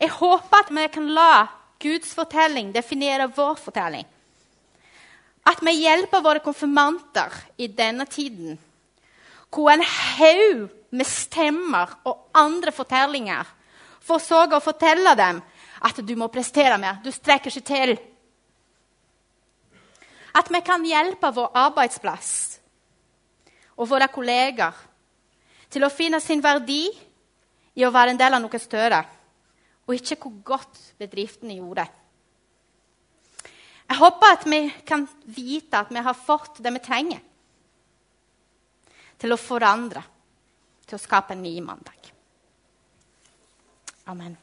Jeg 0.00 0.10
håper 0.10 0.64
at 0.64 0.72
vi 0.74 0.86
kan 0.92 1.08
la 1.14 1.46
Guds 1.82 2.14
fortelling 2.16 2.72
definere 2.74 3.28
vår 3.36 3.58
fortelling. 3.60 4.06
At 5.44 5.60
vi 5.60 5.74
hjelper 5.82 6.24
våre 6.24 6.40
konfirmanter 6.40 7.34
i 7.60 7.68
denne 7.68 8.06
tiden, 8.08 8.56
hvor 9.52 9.70
en 9.70 9.84
haug 9.84 10.70
med 10.94 11.06
stemmer 11.06 11.92
og 12.08 12.30
andre 12.34 12.72
fortellinger 12.72 13.50
forsøker 14.04 14.56
å 14.56 14.64
fortelle 14.64 15.14
dem 15.18 15.42
at 15.84 16.00
du 16.00 16.14
må 16.16 16.30
prestere 16.32 16.78
mer, 16.80 17.00
du 17.04 17.10
strekker 17.12 17.52
ikke 17.52 17.68
til. 17.68 17.94
At 20.34 20.48
vi 20.50 20.60
kan 20.66 20.84
hjelpe 20.86 21.30
vår 21.34 21.52
arbeidsplass 21.66 22.30
og 23.76 23.90
våre 23.90 24.08
kolleger 24.10 24.74
til 25.70 25.84
å 25.84 25.92
finne 25.92 26.20
sin 26.22 26.42
verdi 26.42 26.86
i 27.74 27.84
å 27.84 27.92
være 27.94 28.14
en 28.14 28.20
del 28.20 28.36
av 28.36 28.42
noe 28.42 28.60
større, 28.62 29.02
og 29.84 29.94
ikke 29.94 30.16
hvor 30.22 30.38
godt 30.44 30.80
bedriften 30.98 31.52
gjorde. 31.52 31.86
Jeg 33.84 34.00
håper 34.00 34.32
at 34.32 34.46
vi 34.48 34.60
kan 34.86 35.04
vite 35.24 35.78
at 35.78 35.92
vi 35.92 36.02
har 36.02 36.16
fått 36.16 36.62
det 36.64 36.72
vi 36.72 36.82
trenger 36.84 37.20
til 39.20 39.34
å 39.34 39.40
forandre, 39.40 40.02
til 40.88 40.96
å 40.96 41.02
skape 41.02 41.36
en 41.36 41.44
ny 41.44 41.54
mandag. 41.64 42.10
Amen. 44.10 44.36